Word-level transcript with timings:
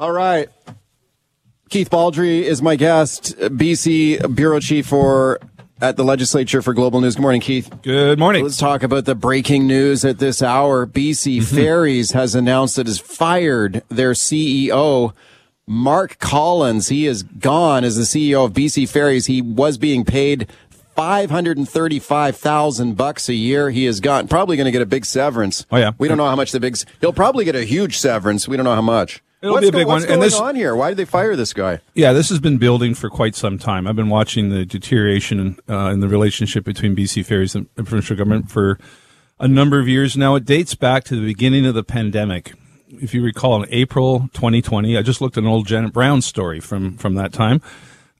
All 0.00 0.12
right. 0.12 0.48
Keith 1.68 1.90
Baldrey 1.90 2.40
is 2.40 2.62
my 2.62 2.74
guest, 2.74 3.36
BC 3.38 4.34
Bureau 4.34 4.58
Chief 4.58 4.86
for 4.86 5.38
at 5.78 5.98
the 5.98 6.04
legislature 6.04 6.62
for 6.62 6.72
Global 6.72 7.02
News. 7.02 7.16
Good 7.16 7.20
morning, 7.22 7.42
Keith. 7.42 7.70
Good 7.82 8.18
morning. 8.18 8.42
Let's 8.42 8.56
talk 8.56 8.82
about 8.82 9.04
the 9.04 9.14
breaking 9.14 9.66
news 9.66 10.02
at 10.06 10.18
this 10.18 10.42
hour. 10.42 10.86
BC 10.86 11.40
Mm-hmm. 11.40 11.54
Ferries 11.54 12.12
has 12.12 12.34
announced 12.34 12.78
it 12.78 12.86
has 12.86 12.98
fired 12.98 13.82
their 13.90 14.12
CEO, 14.12 15.12
Mark 15.66 16.18
Collins. 16.18 16.88
He 16.88 17.06
is 17.06 17.22
gone 17.22 17.84
as 17.84 17.96
the 17.96 18.04
CEO 18.04 18.46
of 18.46 18.54
BC 18.54 18.88
Ferries. 18.88 19.26
He 19.26 19.42
was 19.42 19.76
being 19.76 20.06
paid 20.06 20.48
five 20.96 21.30
hundred 21.30 21.58
and 21.58 21.68
thirty-five 21.68 22.36
thousand 22.38 22.96
bucks 22.96 23.28
a 23.28 23.34
year. 23.34 23.68
He 23.68 23.84
has 23.84 24.00
gone 24.00 24.28
probably 24.28 24.56
going 24.56 24.64
to 24.64 24.72
get 24.72 24.80
a 24.80 24.86
big 24.86 25.04
severance. 25.04 25.66
Oh, 25.70 25.76
yeah. 25.76 25.92
we 25.98 26.08
don't 26.08 26.16
know 26.16 26.26
how 26.26 26.36
much 26.36 26.52
the 26.52 26.58
big. 26.60 26.78
He'll 27.02 27.12
probably 27.12 27.44
get 27.44 27.54
a 27.54 27.64
huge 27.64 27.98
severance. 27.98 28.48
We 28.48 28.56
don't 28.56 28.64
know 28.64 28.74
how 28.74 28.80
much. 28.80 29.22
It'll 29.42 29.54
what's 29.54 29.62
be 29.64 29.68
a 29.68 29.72
big 29.72 29.86
what's 29.86 30.02
one. 30.04 30.12
And 30.12 30.18
going 30.18 30.20
this- 30.20 30.38
on 30.38 30.54
here? 30.54 30.76
Why 30.76 30.90
did 30.90 30.98
they 30.98 31.04
fire 31.04 31.34
this 31.34 31.52
guy? 31.52 31.80
Yeah, 31.94 32.12
this 32.12 32.28
has 32.28 32.40
been 32.40 32.58
building 32.58 32.94
for 32.94 33.08
quite 33.08 33.34
some 33.34 33.58
time. 33.58 33.86
I've 33.86 33.96
been 33.96 34.10
watching 34.10 34.50
the 34.50 34.66
deterioration 34.66 35.58
uh, 35.68 35.90
in 35.92 36.00
the 36.00 36.08
relationship 36.08 36.64
between 36.64 36.94
BC 36.94 37.24
Ferries 37.24 37.54
and 37.54 37.66
the 37.74 37.82
provincial 37.84 38.16
government 38.16 38.50
for 38.50 38.78
a 39.38 39.48
number 39.48 39.78
of 39.78 39.88
years 39.88 40.16
now. 40.16 40.34
It 40.34 40.44
dates 40.44 40.74
back 40.74 41.04
to 41.04 41.16
the 41.16 41.24
beginning 41.24 41.64
of 41.64 41.74
the 41.74 41.82
pandemic. 41.84 42.52
If 42.88 43.14
you 43.14 43.22
recall, 43.22 43.62
in 43.62 43.68
April 43.72 44.28
2020, 44.34 44.98
I 44.98 45.02
just 45.02 45.20
looked 45.20 45.38
at 45.38 45.44
an 45.44 45.48
old 45.48 45.66
Janet 45.66 45.92
Brown 45.92 46.20
story 46.20 46.60
from 46.60 46.96
from 46.98 47.14
that 47.14 47.32
time. 47.32 47.62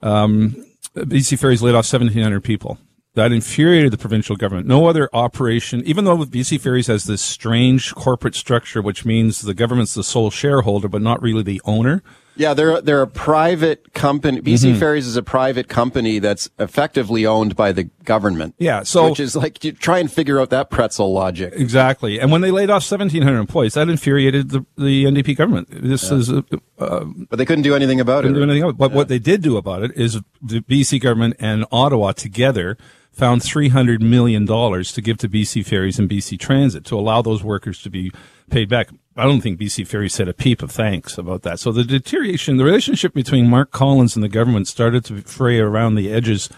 Um, 0.01 0.65
BC 0.97 1.39
Ferries 1.39 1.61
laid 1.63 1.75
off 1.75 1.85
1,700 1.93 2.41
people. 2.43 2.79
That 3.15 3.33
infuriated 3.33 3.93
the 3.93 3.99
provincial 3.99 4.37
government. 4.37 4.69
No 4.69 4.87
other 4.87 5.09
operation, 5.13 5.83
even 5.85 6.05
though 6.05 6.19
BC 6.19 6.61
Ferries 6.61 6.87
has 6.87 7.05
this 7.05 7.21
strange 7.21 7.93
corporate 7.95 8.37
structure, 8.37 8.81
which 8.81 9.05
means 9.05 9.41
the 9.41 9.55
government's 9.55 9.95
the 9.95 10.05
sole 10.05 10.31
shareholder, 10.31 10.89
but 10.89 11.03
not 11.03 11.21
really 11.21 11.43
the 11.43 11.61
owner. 11.65 12.05
Yeah, 12.37 12.55
they're 12.55 12.81
they're 12.81 13.03
a 13.03 13.07
private 13.07 13.93
company. 13.93 14.41
BC 14.41 14.79
Ferries 14.79 15.07
is 15.07 15.17
a 15.17 15.23
private 15.23 15.69
company 15.69 16.19
that's 16.21 16.49
effectively 16.59 17.27
owned 17.27 17.55
by 17.57 17.73
the 17.73 17.85
government. 18.05 18.55
Yeah, 18.59 18.83
so- 18.83 19.11
which 19.11 19.21
is 19.21 19.37
like 19.37 19.63
you 19.65 19.73
try 19.73 19.99
and 19.99 20.11
figure 20.11 20.41
out 20.41 20.51
that 20.51 20.71
pretzel 20.71 21.13
logic. 21.13 21.53
Exactly. 21.57 22.19
And 22.19 22.33
when 22.33 22.41
they 22.41 22.51
laid 22.51 22.71
off 22.71 22.83
1,700 22.91 23.39
employees, 23.39 23.75
that 23.75 23.89
infuriated 23.89 24.51
the, 24.51 24.65
the 24.79 25.05
NDP 25.05 25.37
government. 25.37 25.69
This 25.71 26.11
is, 26.11 26.31
uh, 26.33 26.43
uh, 26.79 27.05
But 27.29 27.37
they 27.37 27.45
couldn't 27.45 27.63
do 27.65 27.75
anything 27.75 28.01
about 28.01 28.25
it. 28.25 28.35
anything 28.35 28.63
else. 28.63 28.75
But 28.77 28.93
what 28.93 29.09
they 29.09 29.19
did 29.19 29.43
do 29.43 29.57
about 29.57 29.83
it 29.83 29.93
is 29.97 30.21
the 30.41 30.61
BC 30.61 31.01
government 31.01 31.37
and 31.39 31.65
Ottawa 31.71 32.13
together 32.13 32.79
found 33.13 33.43
$300 33.43 34.01
million 34.01 34.47
to 34.47 35.03
give 35.03 35.19
to 35.19 35.29
BC 35.29 35.67
Ferries 35.67 35.99
and 35.99 36.09
BC 36.09 36.39
Transit 36.39 36.85
to 36.87 36.99
allow 36.99 37.21
those 37.21 37.43
workers 37.43 37.83
to 37.83 37.91
be 37.91 38.13
paid 38.51 38.69
back. 38.69 38.89
I 39.21 39.25
don't 39.25 39.43
think 39.43 39.61
BC 39.61 39.87
Ferry 39.87 40.09
said 40.09 40.29
a 40.29 40.33
peep 40.33 40.63
of 40.63 40.71
thanks 40.71 41.19
about 41.19 41.43
that. 41.43 41.61
So 41.61 41.73
the 41.73 41.85
deterioration, 41.85 42.57
the 42.57 42.65
relationship 42.65 43.13
between 43.13 43.51
Mark 43.51 43.71
Collins 43.71 44.17
and 44.17 44.25
the 44.25 44.31
government 44.31 44.67
started 44.67 45.05
to 45.05 45.21
fray 45.21 45.61
around 45.61 45.95
the 45.97 46.11
edges 46.11 46.49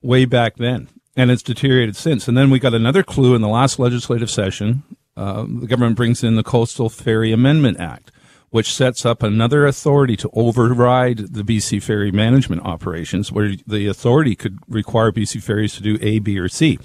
way 0.00 0.24
back 0.24 0.56
then. 0.56 0.88
And 1.14 1.30
it's 1.30 1.42
deteriorated 1.42 1.94
since. 1.94 2.26
And 2.26 2.34
then 2.34 2.48
we 2.48 2.58
got 2.58 2.72
another 2.72 3.02
clue 3.02 3.34
in 3.34 3.42
the 3.42 3.48
last 3.48 3.78
legislative 3.78 4.30
session. 4.30 4.82
Uh, 5.14 5.42
the 5.42 5.66
government 5.66 5.96
brings 5.96 6.24
in 6.24 6.36
the 6.36 6.42
Coastal 6.42 6.88
Ferry 6.88 7.32
Amendment 7.32 7.78
Act, 7.78 8.10
which 8.48 8.72
sets 8.72 9.04
up 9.04 9.22
another 9.22 9.66
authority 9.66 10.16
to 10.16 10.30
override 10.32 11.18
the 11.34 11.42
BC 11.42 11.82
ferry 11.82 12.10
management 12.10 12.62
operations, 12.62 13.30
where 13.30 13.56
the 13.66 13.88
authority 13.88 14.34
could 14.34 14.58
require 14.68 15.12
BC 15.12 15.42
ferries 15.42 15.74
to 15.74 15.82
do 15.82 15.98
A, 16.00 16.18
B, 16.20 16.38
or 16.38 16.48
C. 16.48 16.78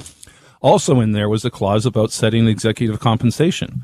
Also 0.61 0.99
in 0.99 1.13
there 1.13 1.29
was 1.29 1.45
a 1.45 1.49
clause 1.49 1.85
about 1.85 2.11
setting 2.11 2.47
executive 2.47 2.99
compensation, 2.99 3.83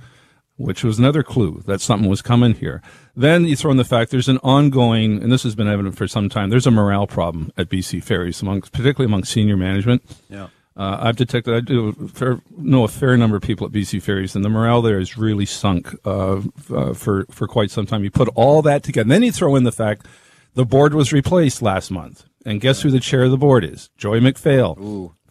which 0.58 0.84
was 0.84 1.00
another 1.00 1.24
clue 1.24 1.64
that 1.66 1.82
something 1.82 2.10
was 2.10 2.22
coming 2.22 2.56
here. 2.56 2.82
Then 3.16 3.46
you 3.46 3.56
throw 3.56 3.72
in 3.72 3.78
the 3.78 3.86
fact 3.86 4.12
there's 4.12 4.28
an 4.28 4.40
ongoing, 4.40 5.22
and 5.22 5.32
this 5.32 5.44
has 5.44 5.56
been 5.56 5.68
evident 5.68 5.96
for 5.96 6.08
some 6.08 6.30
time, 6.30 6.50
there's 6.50 6.68
a 6.68 6.72
morale 6.72 7.08
problem 7.08 7.52
at 7.58 7.70
BC 7.70 8.04
ferries, 8.04 8.42
among, 8.42 8.62
particularly 8.62 9.06
among 9.06 9.24
senior 9.24 9.56
management. 9.56 10.04
Yeah. 10.30 10.48
Uh, 10.76 10.98
I've 11.02 11.16
detected, 11.16 11.56
I 11.56 11.60
do 11.62 11.88
a 11.90 12.08
fair, 12.08 12.40
know 12.56 12.84
a 12.84 12.88
fair 12.88 13.18
number 13.18 13.36
of 13.36 13.42
people 13.42 13.66
at 13.66 13.74
BC 13.74 14.00
Ferries, 14.00 14.36
and 14.36 14.46
the 14.46 14.50
morale 14.50 14.84
there 14.84 15.00
is 15.00 15.18
really 15.18 15.46
sunk 15.46 15.92
uh, 16.06 16.42
uh, 16.72 16.94
for 16.94 17.26
for 17.32 17.48
quite 17.48 17.72
some 17.72 17.88
time. 17.88 18.04
You 18.04 18.12
put 18.12 18.30
all 18.36 18.62
that 18.62 18.84
together, 18.84 19.02
and 19.02 19.12
then 19.12 19.24
you 19.24 19.32
throw 19.32 19.56
in 19.56 19.64
the 19.64 19.72
fact 19.72 20.06
the 20.54 20.66
board 20.66 20.94
was 20.94 21.12
replaced 21.12 21.64
last 21.64 21.90
month, 21.90 22.26
and 22.46 22.62
guess 22.62 22.84
who 22.84 22.92
the 22.92 23.00
chair 23.00 23.24
of 23.24 23.32
the 23.32 23.38
board 23.38 23.64
is? 23.64 23.90
Joy 23.98 24.20
McPhail, 24.20 24.78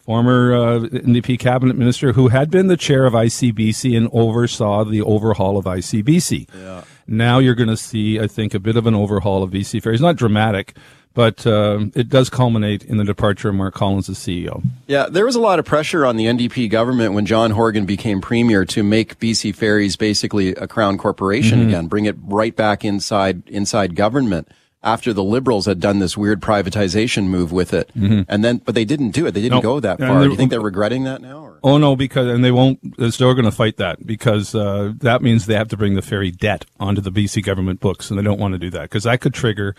former 0.07 0.55
uh, 0.55 0.79
NDP 0.79 1.37
cabinet 1.37 1.75
minister 1.75 2.13
who 2.13 2.29
had 2.29 2.49
been 2.49 2.67
the 2.67 2.77
chair 2.77 3.05
of 3.05 3.11
ICBC 3.11 3.95
and 3.97 4.07
oversaw 4.13 4.85
the 4.85 5.01
overhaul 5.01 5.57
of 5.57 5.65
ICBC. 5.65 6.47
Yeah. 6.57 6.85
Now 7.07 7.39
you're 7.39 7.55
going 7.55 7.67
to 7.67 7.75
see, 7.75 8.17
I 8.17 8.27
think, 8.27 8.53
a 8.53 8.59
bit 8.59 8.77
of 8.77 8.87
an 8.87 8.95
overhaul 8.95 9.43
of 9.43 9.51
BC 9.51 9.83
Ferries. 9.83 9.99
Not 9.99 10.15
dramatic, 10.15 10.77
but 11.13 11.45
um, 11.45 11.91
it 11.93 12.07
does 12.07 12.29
culminate 12.29 12.85
in 12.85 12.95
the 12.95 13.03
departure 13.03 13.49
of 13.49 13.55
Mark 13.55 13.73
Collins 13.73 14.07
as 14.07 14.17
CEO. 14.17 14.63
Yeah, 14.87 15.07
there 15.09 15.25
was 15.25 15.35
a 15.35 15.41
lot 15.41 15.59
of 15.59 15.65
pressure 15.65 16.05
on 16.05 16.15
the 16.15 16.23
NDP 16.25 16.69
government 16.69 17.13
when 17.13 17.25
John 17.25 17.51
Horgan 17.51 17.85
became 17.85 18.21
premier 18.21 18.63
to 18.63 18.83
make 18.83 19.19
BC 19.19 19.53
Ferries 19.55 19.97
basically 19.97 20.49
a 20.55 20.67
crown 20.67 20.97
corporation 20.97 21.59
Mm-hmm. 21.59 21.67
again, 21.67 21.87
bring 21.87 22.05
it 22.05 22.15
right 22.23 22.55
back 22.55 22.85
inside 22.85 23.43
inside 23.49 23.93
government. 23.95 24.47
After 24.83 25.11
the 25.11 25.23
Liberals 25.23 25.65
had 25.65 25.79
done 25.79 25.99
this 25.99 26.15
weird 26.15 26.39
privatization 26.39 27.25
move 27.27 27.51
with 27.51 27.73
it, 27.73 27.89
and 27.95 28.43
then 28.45 28.57
but 28.57 28.75
they 28.75 28.85
didn't 28.85 29.11
do 29.11 29.25
it. 29.25 29.31
They 29.31 29.41
didn't 29.41 29.55
Nope. 29.55 29.63
go 29.63 29.79
that 29.79 29.99
far. 29.99 30.23
Do 30.23 30.29
you 30.29 30.35
think 30.35 30.51
they're 30.51 30.61
regretting 30.61 31.03
that 31.03 31.21
now? 31.21 31.39
Or? 31.39 31.59
Oh 31.63 31.77
no, 31.77 31.95
because 31.95 32.27
and 32.27 32.45
they 32.45 32.51
won't. 32.51 32.97
They're 32.97 33.11
still 33.11 33.33
going 33.33 33.45
to 33.45 33.51
fight 33.51 33.77
that 33.77 34.05
because 34.05 34.53
uh, 34.53 34.93
that 34.97 35.21
means 35.21 35.45
they 35.45 35.55
have 35.55 35.67
to 35.69 35.77
bring 35.77 35.95
the 35.95 36.01
ferry 36.03 36.31
debt 36.31 36.65
onto 36.79 37.01
the 37.01 37.11
BC 37.11 37.43
government 37.43 37.79
books, 37.79 38.09
and 38.09 38.19
they 38.19 38.23
don't 38.23 38.39
want 38.39 38.53
to 38.53 38.59
do 38.59 38.69
that 38.69 38.83
because 38.83 39.03
that 39.03 39.19
could 39.19 39.33
trigger 39.33 39.75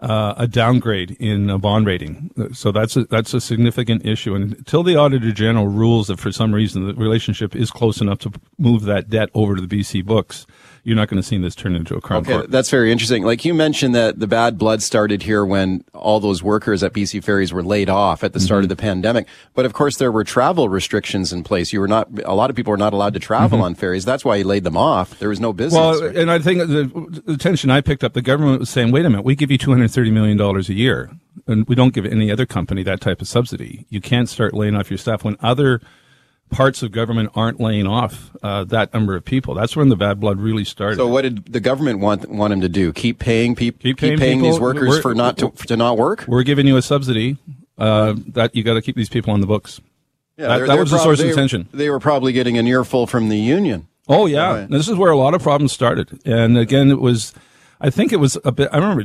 uh, 0.00 0.34
a 0.36 0.46
downgrade 0.46 1.16
in 1.18 1.50
a 1.50 1.58
bond 1.58 1.86
rating. 1.86 2.30
So 2.52 2.70
that's 2.70 2.96
a, 2.96 3.04
that's 3.04 3.34
a 3.34 3.40
significant 3.40 4.06
issue. 4.06 4.34
And 4.34 4.54
until 4.58 4.82
the 4.84 4.94
Auditor 4.96 5.32
General 5.32 5.66
rules 5.66 6.06
that 6.06 6.20
for 6.20 6.30
some 6.30 6.54
reason 6.54 6.86
the 6.86 6.94
relationship 6.94 7.56
is 7.56 7.70
close 7.72 8.00
enough 8.00 8.20
to 8.20 8.32
move 8.58 8.82
that 8.84 9.10
debt 9.10 9.30
over 9.34 9.56
to 9.56 9.60
the 9.66 9.80
BC 9.80 10.04
books, 10.04 10.46
you're 10.84 10.96
not 10.96 11.08
going 11.08 11.20
to 11.20 11.26
see 11.26 11.36
this 11.38 11.54
turn 11.54 11.74
into 11.76 11.94
a 11.94 12.00
crown 12.00 12.22
Okay, 12.22 12.32
court. 12.32 12.50
that's 12.50 12.70
very 12.70 12.90
interesting. 12.92 13.22
Like 13.24 13.44
you 13.44 13.54
mentioned 13.54 13.94
that 13.94 14.18
the 14.20 14.26
bad 14.26 14.58
blood 14.58 14.82
started 14.82 15.22
here 15.22 15.44
when 15.44 15.84
all 15.94 16.20
those 16.20 16.42
workers 16.42 16.82
at 16.82 16.92
BC 16.92 17.22
Ferries 17.24 17.52
were 17.52 17.62
laid 17.62 17.88
off 17.88 18.22
at 18.24 18.32
the 18.32 18.40
start 18.40 18.58
Mm-hmm. 18.58 18.64
of 18.64 18.68
the 18.70 18.76
pandemic. 18.82 19.26
But 19.54 19.64
of 19.66 19.72
course, 19.72 19.96
there 19.98 20.10
were 20.10 20.24
travel 20.24 20.68
restrictions 20.68 21.32
in 21.32 21.44
place. 21.44 21.72
You 21.72 21.80
were 21.80 21.88
not, 21.88 22.08
a 22.24 22.34
lot 22.34 22.50
of 22.50 22.56
people 22.56 22.70
were 22.72 22.76
not 22.76 22.92
allowed 22.92 23.14
to 23.14 23.20
travel 23.20 23.62
on 23.62 23.74
ferries. 23.74 24.04
That's 24.04 24.24
why 24.24 24.38
he 24.38 24.44
laid 24.44 24.64
them 24.64 24.76
off. 24.76 25.18
There 25.18 25.28
was 25.28 25.40
no 25.40 25.52
business. 25.52 25.80
Mm-hmm. 25.80 26.04
Well, 26.14 26.16
and 26.22 26.30
I 26.30 26.38
think 26.38 26.58
the, 26.60 27.22
the 27.24 27.36
tension 27.36 27.70
I 27.70 27.80
picked 27.80 28.02
up, 28.02 28.14
the 28.14 28.22
government 28.22 28.60
was 28.60 28.70
saying, 28.70 28.90
wait 28.90 29.04
a 29.04 29.10
minute, 29.10 29.24
we 29.24 29.34
give 29.36 29.50
you 29.50 29.58
$230 29.58 30.12
million 30.12 30.40
a 30.40 30.60
year, 30.72 31.10
and 31.46 31.66
we 31.68 31.74
don't 31.74 31.94
give 31.94 32.04
any 32.06 32.30
other 32.32 32.46
company 32.46 32.82
that 32.82 33.00
type 33.00 33.20
of 33.20 33.28
subsidy. 33.28 33.86
You 33.88 34.00
can't 34.00 34.28
start 34.28 34.54
laying 34.54 34.74
off 34.74 34.90
your 34.90 34.98
staff 34.98 35.22
when 35.24 35.36
other 35.40 35.80
parts 36.50 36.82
of 36.82 36.92
government 36.92 37.30
aren't 37.34 37.60
laying 37.60 37.86
off 37.86 38.30
uh, 38.42 38.64
that 38.64 38.92
number 38.94 39.14
of 39.16 39.24
people. 39.24 39.54
That's 39.54 39.76
when 39.76 39.88
the 39.88 39.96
bad 39.96 40.20
blood 40.20 40.40
really 40.40 40.64
started. 40.64 40.96
so 40.96 41.06
what 41.06 41.22
did 41.22 41.46
the 41.52 41.60
government 41.60 42.00
want, 42.00 42.28
want 42.28 42.52
him 42.52 42.60
to 42.62 42.68
do? 42.68 42.92
Keep 42.92 43.18
paying 43.18 43.54
people, 43.54 43.80
Keep 43.82 43.98
paying 43.98 44.42
these 44.42 44.54
people. 44.54 44.60
workers 44.60 44.88
We're- 44.88 45.02
for 45.02 45.14
not 45.14 45.38
to, 45.38 45.50
to 45.50 45.76
not 45.76 45.98
work? 45.98 46.24
We're 46.28 46.42
giving 46.42 46.66
you 46.66 46.76
a 46.76 46.82
subsidy 46.82 47.36
uh, 47.76 48.14
that 48.28 48.54
you 48.56 48.62
got 48.62 48.74
to 48.74 48.82
keep 48.82 48.96
these 48.96 49.08
people 49.08 49.32
on 49.32 49.40
the 49.40 49.46
books. 49.46 49.80
Yeah, 50.36 50.48
that- 50.48 50.58
they're- 50.58 50.66
that 50.66 50.72
they're 50.74 50.82
was 50.82 50.90
the 50.90 50.98
source 50.98 51.20
of 51.20 51.34
tension. 51.34 51.68
They 51.72 51.90
were 51.90 52.00
probably 52.00 52.32
getting 52.32 52.56
an 52.58 52.66
earful 52.66 53.06
from 53.06 53.28
the 53.28 53.38
union. 53.38 53.86
Oh 54.08 54.24
yeah, 54.26 54.60
Right. 54.60 54.70
this 54.70 54.88
is 54.88 54.96
where 54.96 55.10
a 55.10 55.16
lot 55.18 55.34
of 55.34 55.42
problems 55.42 55.72
started. 55.72 56.20
And 56.24 56.56
again, 56.56 56.90
it 56.90 56.98
was, 57.00 57.34
I 57.80 57.90
think 57.90 58.12
it 58.12 58.16
was 58.16 58.38
a 58.44 58.52
bit. 58.52 58.70
I 58.72 58.78
remember 58.78 59.04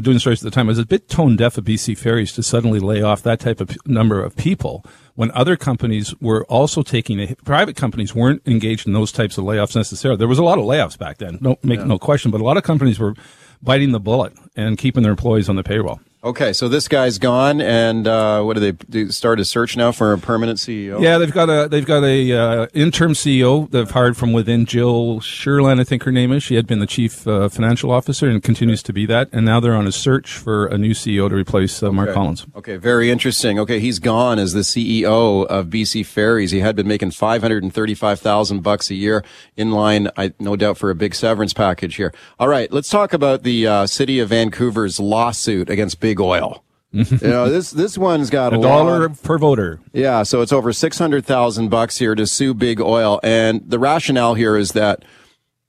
doing 0.00 0.18
stories 0.18 0.42
at 0.42 0.50
the 0.50 0.54
time. 0.54 0.66
It 0.66 0.72
was 0.72 0.78
a 0.78 0.86
bit 0.86 1.08
tone 1.08 1.36
deaf 1.36 1.56
of 1.58 1.64
BC 1.64 1.96
Ferries 1.96 2.32
to 2.32 2.42
suddenly 2.42 2.80
lay 2.80 3.02
off 3.02 3.22
that 3.22 3.40
type 3.40 3.60
of 3.60 3.68
p- 3.68 3.76
number 3.86 4.22
of 4.22 4.36
people 4.36 4.84
when 5.14 5.30
other 5.32 5.56
companies 5.56 6.14
were 6.20 6.44
also 6.46 6.82
taking. 6.82 7.20
A, 7.20 7.34
private 7.44 7.76
companies 7.76 8.14
weren't 8.14 8.42
engaged 8.46 8.86
in 8.86 8.92
those 8.92 9.12
types 9.12 9.38
of 9.38 9.44
layoffs 9.44 9.76
necessarily. 9.76 10.18
There 10.18 10.28
was 10.28 10.38
a 10.38 10.44
lot 10.44 10.58
of 10.58 10.64
layoffs 10.64 10.98
back 10.98 11.18
then. 11.18 11.38
No, 11.40 11.56
make 11.62 11.84
no 11.84 11.98
question. 11.98 12.30
But 12.30 12.40
a 12.40 12.44
lot 12.44 12.56
of 12.56 12.62
companies 12.62 12.98
were 12.98 13.14
biting 13.62 13.92
the 13.92 14.00
bullet 14.00 14.32
and 14.56 14.78
keeping 14.78 15.02
their 15.02 15.12
employees 15.12 15.48
on 15.48 15.56
the 15.56 15.62
payroll. 15.62 16.00
Okay, 16.22 16.52
so 16.52 16.68
this 16.68 16.86
guy's 16.86 17.18
gone, 17.18 17.62
and 17.62 18.06
uh, 18.06 18.42
what 18.42 18.52
do 18.52 18.60
they 18.60 18.72
do? 18.72 19.10
Start 19.10 19.40
a 19.40 19.44
search 19.44 19.74
now 19.74 19.90
for 19.90 20.12
a 20.12 20.18
permanent 20.18 20.58
CEO? 20.58 21.00
Yeah, 21.00 21.16
they've 21.16 21.32
got 21.32 21.48
a 21.48 21.66
they've 21.66 21.86
got 21.86 22.04
a 22.04 22.32
uh, 22.32 22.66
interim 22.74 23.14
CEO 23.14 23.70
they've 23.70 23.90
hired 23.90 24.18
from 24.18 24.34
within. 24.34 24.66
Jill 24.66 25.20
Sharland, 25.20 25.80
I 25.80 25.84
think 25.84 26.02
her 26.02 26.12
name 26.12 26.30
is. 26.30 26.42
She 26.42 26.56
had 26.56 26.66
been 26.66 26.78
the 26.78 26.86
chief 26.86 27.26
uh, 27.26 27.48
financial 27.48 27.90
officer 27.90 28.28
and 28.28 28.42
continues 28.42 28.82
to 28.82 28.92
be 28.92 29.06
that. 29.06 29.30
And 29.32 29.46
now 29.46 29.60
they're 29.60 29.74
on 29.74 29.86
a 29.86 29.92
search 29.92 30.36
for 30.36 30.66
a 30.66 30.76
new 30.76 30.90
CEO 30.90 31.30
to 31.30 31.34
replace 31.34 31.82
uh, 31.82 31.90
Mark 31.90 32.10
Okay. 32.10 32.14
Collins. 32.16 32.46
Okay, 32.54 32.76
very 32.76 33.10
interesting. 33.10 33.58
Okay, 33.58 33.80
he's 33.80 33.98
gone 33.98 34.38
as 34.38 34.52
the 34.52 34.60
CEO 34.60 35.46
of 35.46 35.68
BC 35.68 36.04
Ferries. 36.04 36.50
He 36.50 36.60
had 36.60 36.76
been 36.76 36.86
making 36.86 37.12
five 37.12 37.40
hundred 37.40 37.62
and 37.62 37.72
thirty-five 37.72 38.20
thousand 38.20 38.60
bucks 38.62 38.90
a 38.90 38.94
year, 38.94 39.24
in 39.56 39.70
line, 39.70 40.10
I, 40.18 40.34
no 40.38 40.54
doubt, 40.54 40.76
for 40.76 40.90
a 40.90 40.94
big 40.94 41.14
severance 41.14 41.54
package 41.54 41.94
here. 41.96 42.12
All 42.38 42.48
right, 42.48 42.70
let's 42.70 42.90
talk 42.90 43.14
about 43.14 43.42
the 43.42 43.66
uh, 43.66 43.86
city 43.86 44.18
of 44.18 44.28
Vancouver's 44.28 45.00
lawsuit 45.00 45.70
against 45.70 45.98
Big 46.00 46.09
Oil. 46.18 46.64
you 46.92 47.04
know 47.22 47.48
this 47.48 47.70
this 47.70 47.96
one's 47.96 48.30
got 48.30 48.52
a, 48.52 48.58
A 48.58 48.62
dollar 48.62 49.08
lot- 49.08 49.22
per 49.22 49.38
voter. 49.38 49.78
Yeah, 49.92 50.24
so 50.24 50.40
it's 50.40 50.52
over 50.52 50.72
six 50.72 50.98
hundred 50.98 51.24
thousand 51.24 51.68
bucks 51.68 51.98
here 51.98 52.16
to 52.16 52.26
sue 52.26 52.52
Big 52.54 52.80
Oil, 52.80 53.20
and 53.22 53.62
the 53.64 53.78
rationale 53.78 54.34
here 54.34 54.56
is 54.56 54.72
that 54.72 55.04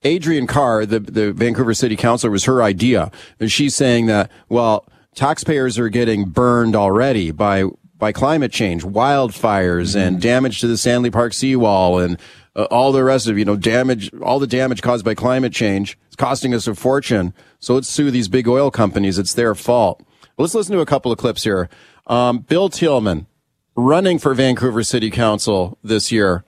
Adriane 0.03 0.47
Carr, 0.47 0.85
the, 0.87 0.99
the 0.99 1.31
Vancouver 1.31 1.75
City 1.75 1.95
Councilor, 1.95 2.31
was 2.31 2.45
her 2.45 2.63
idea. 2.63 3.11
And 3.39 3.51
she's 3.51 3.75
saying 3.75 4.07
that, 4.07 4.31
well, 4.49 4.87
taxpayers 5.13 5.77
are 5.77 5.89
getting 5.89 6.25
burned 6.25 6.75
already 6.75 7.29
by, 7.29 7.65
by 7.99 8.11
climate 8.11 8.51
change, 8.51 8.83
wildfires 8.83 9.95
and 9.95 10.19
damage 10.19 10.59
to 10.61 10.67
the 10.67 10.75
Stanley 10.77 11.11
Park 11.11 11.33
seawall 11.33 11.99
and 11.99 12.17
uh, 12.55 12.63
all 12.71 12.91
the 12.91 13.03
rest 13.03 13.27
of, 13.27 13.37
you 13.37 13.45
know, 13.45 13.55
damage, 13.55 14.11
all 14.23 14.39
the 14.39 14.47
damage 14.47 14.81
caused 14.81 15.05
by 15.05 15.13
climate 15.13 15.53
change. 15.53 15.99
It's 16.07 16.15
costing 16.15 16.55
us 16.55 16.65
a 16.67 16.73
fortune. 16.73 17.35
So 17.59 17.75
let's 17.75 17.87
sue 17.87 18.09
these 18.09 18.27
big 18.27 18.47
oil 18.47 18.71
companies. 18.71 19.19
It's 19.19 19.35
their 19.35 19.53
fault. 19.53 20.01
Let's 20.41 20.55
listen 20.55 20.73
to 20.73 20.81
a 20.81 20.87
couple 20.87 21.11
of 21.11 21.19
clips 21.19 21.43
here. 21.43 21.69
Um, 22.07 22.39
Bill 22.39 22.67
Tieleman 22.67 23.27
running 23.75 24.17
for 24.17 24.33
Vancouver 24.33 24.81
City 24.83 25.11
Council 25.11 25.77
this 25.83 26.11
year. 26.11 26.43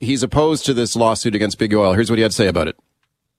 He's 0.00 0.24
opposed 0.24 0.66
to 0.66 0.74
this 0.74 0.96
lawsuit 0.96 1.34
against 1.34 1.58
Big 1.58 1.72
Oil. 1.72 1.92
Here's 1.92 2.10
what 2.10 2.18
he 2.18 2.22
had 2.22 2.32
to 2.32 2.36
say 2.36 2.48
about 2.48 2.66
it. 2.66 2.76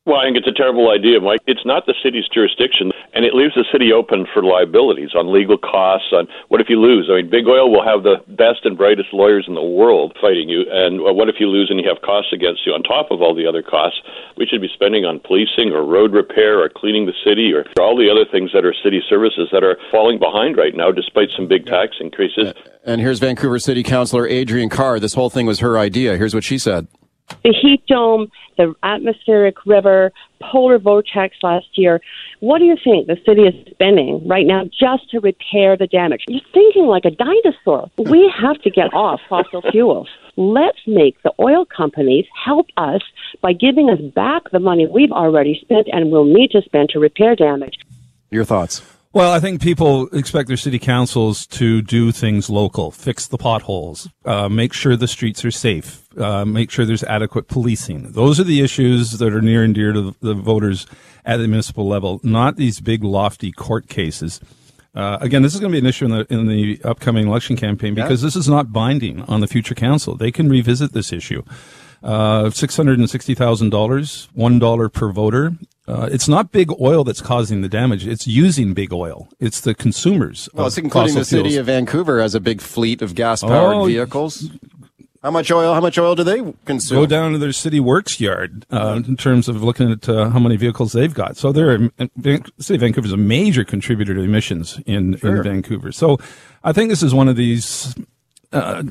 Well, 0.09 0.17
I 0.17 0.25
think 0.25 0.41
it's 0.41 0.49
a 0.49 0.57
terrible 0.57 0.89
idea, 0.89 1.21
Mike. 1.21 1.45
It's 1.45 1.69
not 1.69 1.85
the 1.85 1.93
city's 2.01 2.25
jurisdiction, 2.33 2.89
and 3.13 3.25
it 3.25 3.37
leaves 3.37 3.53
the 3.53 3.65
city 3.71 3.93
open 3.93 4.25
for 4.33 4.41
liabilities 4.41 5.13
on 5.13 5.29
legal 5.29 5.55
costs. 5.55 6.09
On 6.11 6.25
what 6.47 6.61
if 6.61 6.65
you 6.67 6.81
lose? 6.81 7.05
I 7.13 7.21
mean, 7.21 7.29
Big 7.29 7.45
Oil 7.45 7.69
will 7.69 7.85
have 7.85 8.01
the 8.01 8.17
best 8.33 8.65
and 8.65 8.73
brightest 8.73 9.13
lawyers 9.13 9.45
in 9.47 9.53
the 9.53 9.61
world 9.61 10.17
fighting 10.19 10.49
you, 10.49 10.65
and 10.65 11.01
what 11.03 11.29
if 11.29 11.35
you 11.37 11.45
lose 11.45 11.69
and 11.69 11.79
you 11.79 11.85
have 11.87 12.01
costs 12.01 12.33
against 12.33 12.65
you 12.65 12.73
on 12.73 12.81
top 12.81 13.11
of 13.11 13.21
all 13.21 13.35
the 13.35 13.45
other 13.45 13.61
costs? 13.61 14.01
We 14.35 14.47
should 14.49 14.61
be 14.61 14.71
spending 14.73 15.05
on 15.05 15.19
policing 15.19 15.77
or 15.77 15.85
road 15.85 16.11
repair 16.11 16.57
or 16.57 16.69
cleaning 16.73 17.05
the 17.05 17.13
city 17.21 17.53
or 17.53 17.69
all 17.77 17.93
the 17.93 18.09
other 18.09 18.25
things 18.25 18.49
that 18.57 18.65
are 18.65 18.73
city 18.73 19.05
services 19.07 19.49
that 19.51 19.63
are 19.63 19.77
falling 19.91 20.17
behind 20.17 20.57
right 20.57 20.73
now, 20.73 20.89
despite 20.89 21.29
some 21.37 21.45
big 21.47 21.67
tax 21.67 21.97
increases. 22.01 22.57
And 22.83 22.99
here's 22.99 23.19
Vancouver 23.19 23.59
City 23.59 23.83
Councilor 23.83 24.27
Adriane 24.27 24.71
Carr. 24.71 24.99
This 24.99 25.13
whole 25.13 25.29
thing 25.29 25.45
was 25.45 25.59
her 25.59 25.77
idea. 25.77 26.17
Here's 26.17 26.33
what 26.33 26.43
she 26.43 26.57
said 26.57 26.87
the 27.43 27.53
heat 27.53 27.85
dome, 27.87 28.31
the 28.57 28.73
atmospheric 28.83 29.65
river, 29.65 30.11
polar 30.41 30.77
vortex 30.77 31.37
last 31.43 31.67
year. 31.77 32.01
What 32.39 32.59
do 32.59 32.65
you 32.65 32.77
think 32.83 33.07
the 33.07 33.17
city 33.25 33.43
is 33.43 33.53
spending 33.71 34.27
right 34.27 34.45
now 34.45 34.65
just 34.65 35.09
to 35.11 35.19
repair 35.19 35.77
the 35.77 35.87
damage? 35.87 36.23
You're 36.27 36.41
thinking 36.53 36.85
like 36.85 37.05
a 37.05 37.11
dinosaur. 37.11 37.89
We 37.97 38.31
have 38.37 38.61
to 38.61 38.69
get 38.69 38.93
off 38.93 39.21
fossil 39.29 39.61
fuels. 39.71 40.09
Let's 40.35 40.79
make 40.87 41.21
the 41.23 41.33
oil 41.39 41.65
companies 41.65 42.25
help 42.45 42.67
us 42.77 43.01
by 43.41 43.53
giving 43.53 43.89
us 43.89 43.99
back 44.15 44.51
the 44.51 44.59
money 44.59 44.87
we've 44.87 45.11
already 45.11 45.59
spent 45.61 45.87
and 45.91 46.11
will 46.11 46.25
need 46.25 46.51
to 46.51 46.61
spend 46.61 46.89
to 46.89 46.99
repair 46.99 47.35
damage. 47.35 47.77
Your 48.29 48.45
thoughts? 48.45 48.98
Well, 49.11 49.31
I 49.31 49.39
think 49.39 49.59
people 49.59 50.07
expect 50.09 50.49
their 50.49 50.57
city 50.57 50.77
councils 50.77 51.47
to 51.47 51.81
do 51.81 52.11
things 52.11 52.47
local, 52.47 52.91
fix 52.91 53.25
the 53.25 53.39
potholes, 53.39 54.07
uh, 54.23 54.49
make 54.49 54.71
sure 54.71 54.95
the 54.95 55.07
streets 55.07 55.43
are 55.43 55.49
safe, 55.49 56.05
uh, 56.15 56.45
make 56.45 56.69
sure 56.69 56.85
there's 56.85 57.03
adequate 57.03 57.47
policing. 57.47 58.11
Those 58.11 58.39
are 58.39 58.43
the 58.43 58.61
issues 58.61 59.13
that 59.13 59.33
are 59.33 59.41
near 59.41 59.63
and 59.63 59.73
dear 59.73 59.93
to 59.93 60.15
the, 60.21 60.35
voters 60.35 60.85
at 61.25 61.37
the 61.37 61.47
municipal 61.47 61.87
level, 61.87 62.19
not 62.21 62.57
these 62.57 62.79
big 62.81 63.03
lofty 63.03 63.51
court 63.51 63.89
cases. 63.89 64.39
Uh, 64.93 65.17
again, 65.21 65.41
this 65.41 65.55
is 65.55 65.59
going 65.59 65.71
to 65.71 65.75
be 65.75 65.79
an 65.79 65.89
issue 65.89 66.05
in 66.05 66.11
the 66.11 66.27
in 66.31 66.47
the 66.47 66.79
upcoming 66.83 67.27
election 67.27 67.55
campaign 67.55 67.95
because 67.95 68.21
yeah. 68.21 68.27
this 68.27 68.35
is 68.35 68.47
not 68.47 68.71
binding 68.71 69.23
on 69.23 69.39
the 69.39 69.47
future 69.47 69.75
council. 69.75 70.15
They 70.15 70.31
can 70.31 70.49
revisit 70.49 70.93
this 70.93 71.11
issue. 71.11 71.41
Uh, 72.01 72.49
six 72.49 72.77
hundred 72.77 72.99
and 72.99 73.09
sixty 73.09 73.35
thousand 73.35 73.71
dollars, 73.71 74.29
one 74.33 74.59
dollar 74.59 74.89
per 74.89 75.11
voter. 75.11 75.53
Uh, 75.87 76.07
it's 76.11 76.27
not 76.27 76.51
big 76.51 76.71
oil 76.79 77.03
that's 77.03 77.21
causing 77.21 77.61
the 77.61 77.67
damage. 77.67 78.05
It's 78.05 78.27
using 78.27 78.73
big 78.73 78.93
oil. 78.93 79.27
It's 79.39 79.59
the 79.59 79.73
consumers. 79.73 80.47
Well, 80.53 80.67
it's 80.67 80.77
including 80.77 81.15
the 81.15 81.25
city 81.25 81.57
of 81.57 81.65
Vancouver 81.65 82.21
as 82.21 82.35
a 82.35 82.39
big 82.39 82.61
fleet 82.61 83.01
of 83.01 83.15
gas 83.15 83.41
powered 83.41 83.75
oh, 83.75 83.85
vehicles. 83.85 84.49
How 85.21 85.31
much 85.31 85.51
oil? 85.51 85.73
How 85.73 85.81
much 85.81 85.97
oil 85.97 86.15
do 86.15 86.23
they 86.23 86.53
consume? 86.63 86.99
Go 86.99 87.05
down 87.05 87.33
to 87.33 87.37
their 87.37 87.51
city 87.51 87.81
works 87.81 88.21
yard 88.21 88.65
uh, 88.71 89.01
in 89.05 89.17
terms 89.17 89.49
of 89.49 89.61
looking 89.61 89.91
at 89.91 90.07
uh, 90.07 90.29
how 90.29 90.39
many 90.39 90.55
vehicles 90.55 90.93
they've 90.93 91.13
got. 91.13 91.35
So 91.35 91.51
they're 91.51 91.89
city 92.59 92.75
of 92.75 92.81
Vancouver 92.81 93.07
is 93.07 93.11
a 93.11 93.17
major 93.17 93.65
contributor 93.65 94.13
to 94.13 94.21
emissions 94.21 94.79
in, 94.85 95.17
sure. 95.17 95.37
in 95.37 95.43
Vancouver. 95.43 95.91
So 95.91 96.19
I 96.63 96.71
think 96.71 96.89
this 96.89 97.03
is 97.03 97.13
one 97.13 97.27
of 97.27 97.35
these 97.35 97.95
uh, 98.53 98.83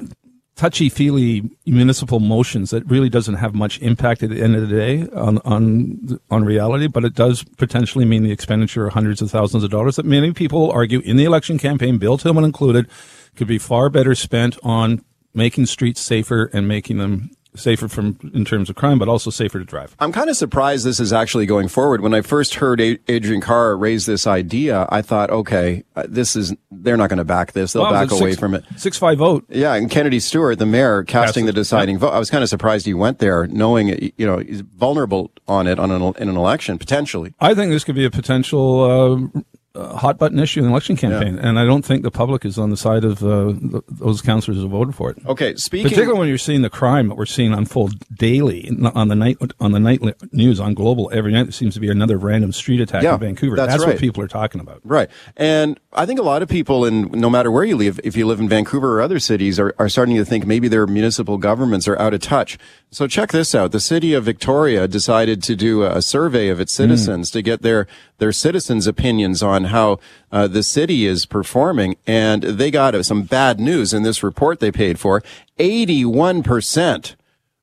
touchy 0.58 0.88
feely 0.88 1.48
municipal 1.66 2.18
motions 2.18 2.70
that 2.70 2.84
really 2.90 3.08
doesn't 3.08 3.36
have 3.36 3.54
much 3.54 3.80
impact 3.80 4.24
at 4.24 4.30
the 4.30 4.42
end 4.42 4.56
of 4.56 4.68
the 4.68 4.76
day 4.76 5.08
on, 5.14 5.38
on, 5.44 6.18
on 6.30 6.44
reality, 6.44 6.88
but 6.88 7.04
it 7.04 7.14
does 7.14 7.44
potentially 7.56 8.04
mean 8.04 8.24
the 8.24 8.32
expenditure 8.32 8.84
of 8.84 8.92
hundreds 8.92 9.22
of 9.22 9.30
thousands 9.30 9.62
of 9.62 9.70
dollars 9.70 9.94
that 9.94 10.04
many 10.04 10.32
people 10.32 10.68
argue 10.72 10.98
in 11.00 11.16
the 11.16 11.24
election 11.24 11.58
campaign, 11.58 11.96
Bill 11.96 12.18
Tieleman 12.18 12.44
included, 12.44 12.88
could 13.36 13.46
be 13.46 13.56
far 13.56 13.88
better 13.88 14.16
spent 14.16 14.58
on 14.64 15.04
making 15.32 15.66
streets 15.66 16.00
safer 16.00 16.50
and 16.52 16.66
making 16.66 16.98
them 16.98 17.30
safer 17.58 17.88
from 17.88 18.18
in 18.32 18.44
terms 18.44 18.70
of 18.70 18.76
crime, 18.76 18.98
but 18.98 19.08
also 19.08 19.30
safer 19.30 19.58
to 19.58 19.64
drive. 19.64 19.96
I'm 19.98 20.12
kind 20.12 20.30
of 20.30 20.36
surprised 20.36 20.84
this 20.84 21.00
is 21.00 21.12
actually 21.12 21.46
going 21.46 21.68
forward. 21.68 22.00
When 22.00 22.14
I 22.14 22.22
first 22.22 22.56
heard 22.56 22.78
Adriane 22.78 23.42
Carr 23.42 23.76
raise 23.76 24.06
this 24.06 24.26
idea, 24.26 24.86
I 24.90 25.02
thought, 25.02 25.30
okay, 25.30 25.84
uh, 25.96 26.04
this 26.08 26.36
is 26.36 26.54
they're 26.70 26.96
not 26.96 27.08
going 27.08 27.18
to 27.18 27.24
back 27.24 27.52
this; 27.52 27.72
they'll 27.72 27.82
well, 27.82 27.92
back 27.92 28.10
away 28.10 28.30
six, 28.30 28.40
from 28.40 28.54
it. 28.54 28.64
Six 28.76 28.96
five 28.96 29.18
vote. 29.18 29.44
Yeah, 29.48 29.74
and 29.74 29.90
Kennedy 29.90 30.20
Stewart, 30.20 30.58
the 30.58 30.66
mayor, 30.66 31.02
casting 31.04 31.46
the 31.46 31.52
deciding 31.52 31.96
yeah. 31.96 32.00
vote. 32.00 32.12
I 32.12 32.18
was 32.18 32.30
kind 32.30 32.42
of 32.42 32.48
surprised 32.48 32.86
he 32.86 32.94
went 32.94 33.18
there, 33.18 33.46
knowing 33.46 34.12
you 34.16 34.26
know 34.26 34.38
he's 34.38 34.60
vulnerable 34.60 35.30
on 35.46 35.66
it 35.66 35.78
on 35.78 35.90
an, 35.90 36.02
in 36.18 36.28
an 36.28 36.36
election 36.36 36.78
potentially. 36.78 37.34
I 37.40 37.54
think 37.54 37.70
this 37.70 37.84
could 37.84 37.94
be 37.94 38.04
a 38.04 38.10
potential. 38.10 39.30
Uh, 39.34 39.40
hot 39.78 40.18
button 40.18 40.38
issue 40.38 40.60
in 40.60 40.66
the 40.66 40.70
election 40.70 40.96
campaign, 40.96 41.36
yeah. 41.36 41.48
and 41.48 41.58
I 41.58 41.64
don't 41.64 41.84
think 41.84 42.02
the 42.02 42.10
public 42.10 42.44
is 42.44 42.58
on 42.58 42.70
the 42.70 42.76
side 42.76 43.04
of 43.04 43.22
uh, 43.22 43.54
those 43.88 44.20
councillors 44.22 44.60
who 44.60 44.68
voted 44.68 44.94
for 44.94 45.10
it. 45.10 45.18
Okay, 45.26 45.54
speaking 45.56 45.84
particularly 45.84 46.18
when 46.18 46.28
you're 46.28 46.38
seeing 46.38 46.62
the 46.62 46.70
crime 46.70 47.08
that 47.08 47.16
we're 47.16 47.26
seeing 47.26 47.52
unfold 47.52 47.94
daily 48.16 48.70
on 48.94 49.08
the 49.08 49.14
night 49.14 49.38
on 49.60 49.72
the 49.72 49.80
night 49.80 50.00
news 50.32 50.60
on 50.60 50.74
Global 50.74 51.10
every 51.12 51.32
night. 51.32 51.44
There 51.44 51.52
seems 51.52 51.74
to 51.74 51.80
be 51.80 51.90
another 51.90 52.18
random 52.18 52.52
street 52.52 52.80
attack 52.80 53.02
yeah, 53.02 53.14
in 53.14 53.20
Vancouver. 53.20 53.56
That's, 53.56 53.72
that's 53.72 53.84
right. 53.84 53.94
what 53.94 54.00
people 54.00 54.22
are 54.22 54.28
talking 54.28 54.60
about. 54.60 54.80
Right, 54.84 55.08
and 55.36 55.78
I 55.92 56.06
think 56.06 56.18
a 56.18 56.22
lot 56.22 56.42
of 56.42 56.48
people, 56.48 56.84
in 56.84 57.10
no 57.12 57.30
matter 57.30 57.50
where 57.50 57.64
you 57.64 57.76
live, 57.76 58.00
if 58.04 58.16
you 58.16 58.26
live 58.26 58.40
in 58.40 58.48
Vancouver 58.48 58.98
or 58.98 59.02
other 59.02 59.18
cities, 59.18 59.58
are, 59.58 59.74
are 59.78 59.88
starting 59.88 60.16
to 60.16 60.24
think 60.24 60.46
maybe 60.46 60.68
their 60.68 60.86
municipal 60.86 61.38
governments 61.38 61.86
are 61.88 61.98
out 61.98 62.14
of 62.14 62.20
touch. 62.20 62.58
So 62.90 63.06
check 63.06 63.32
this 63.32 63.54
out: 63.54 63.72
the 63.72 63.80
city 63.80 64.14
of 64.14 64.24
Victoria 64.24 64.88
decided 64.88 65.42
to 65.44 65.56
do 65.56 65.84
a 65.84 66.02
survey 66.02 66.48
of 66.48 66.60
its 66.60 66.76
hmm. 66.76 66.82
citizens 66.82 67.30
mm. 67.30 67.32
to 67.34 67.42
get 67.42 67.62
their 67.62 67.86
their 68.18 68.32
citizens' 68.32 68.86
opinions 68.86 69.42
on 69.42 69.64
how 69.68 69.98
uh, 70.30 70.46
the 70.48 70.62
city 70.62 71.06
is 71.06 71.26
performing, 71.26 71.96
and 72.06 72.42
they 72.42 72.70
got 72.70 73.04
some 73.04 73.22
bad 73.22 73.58
news 73.58 73.94
in 73.94 74.02
this 74.02 74.22
report 74.22 74.60
they 74.60 74.72
paid 74.72 74.98
for. 74.98 75.22
Eighty-one 75.58 76.42
percent 76.42 77.16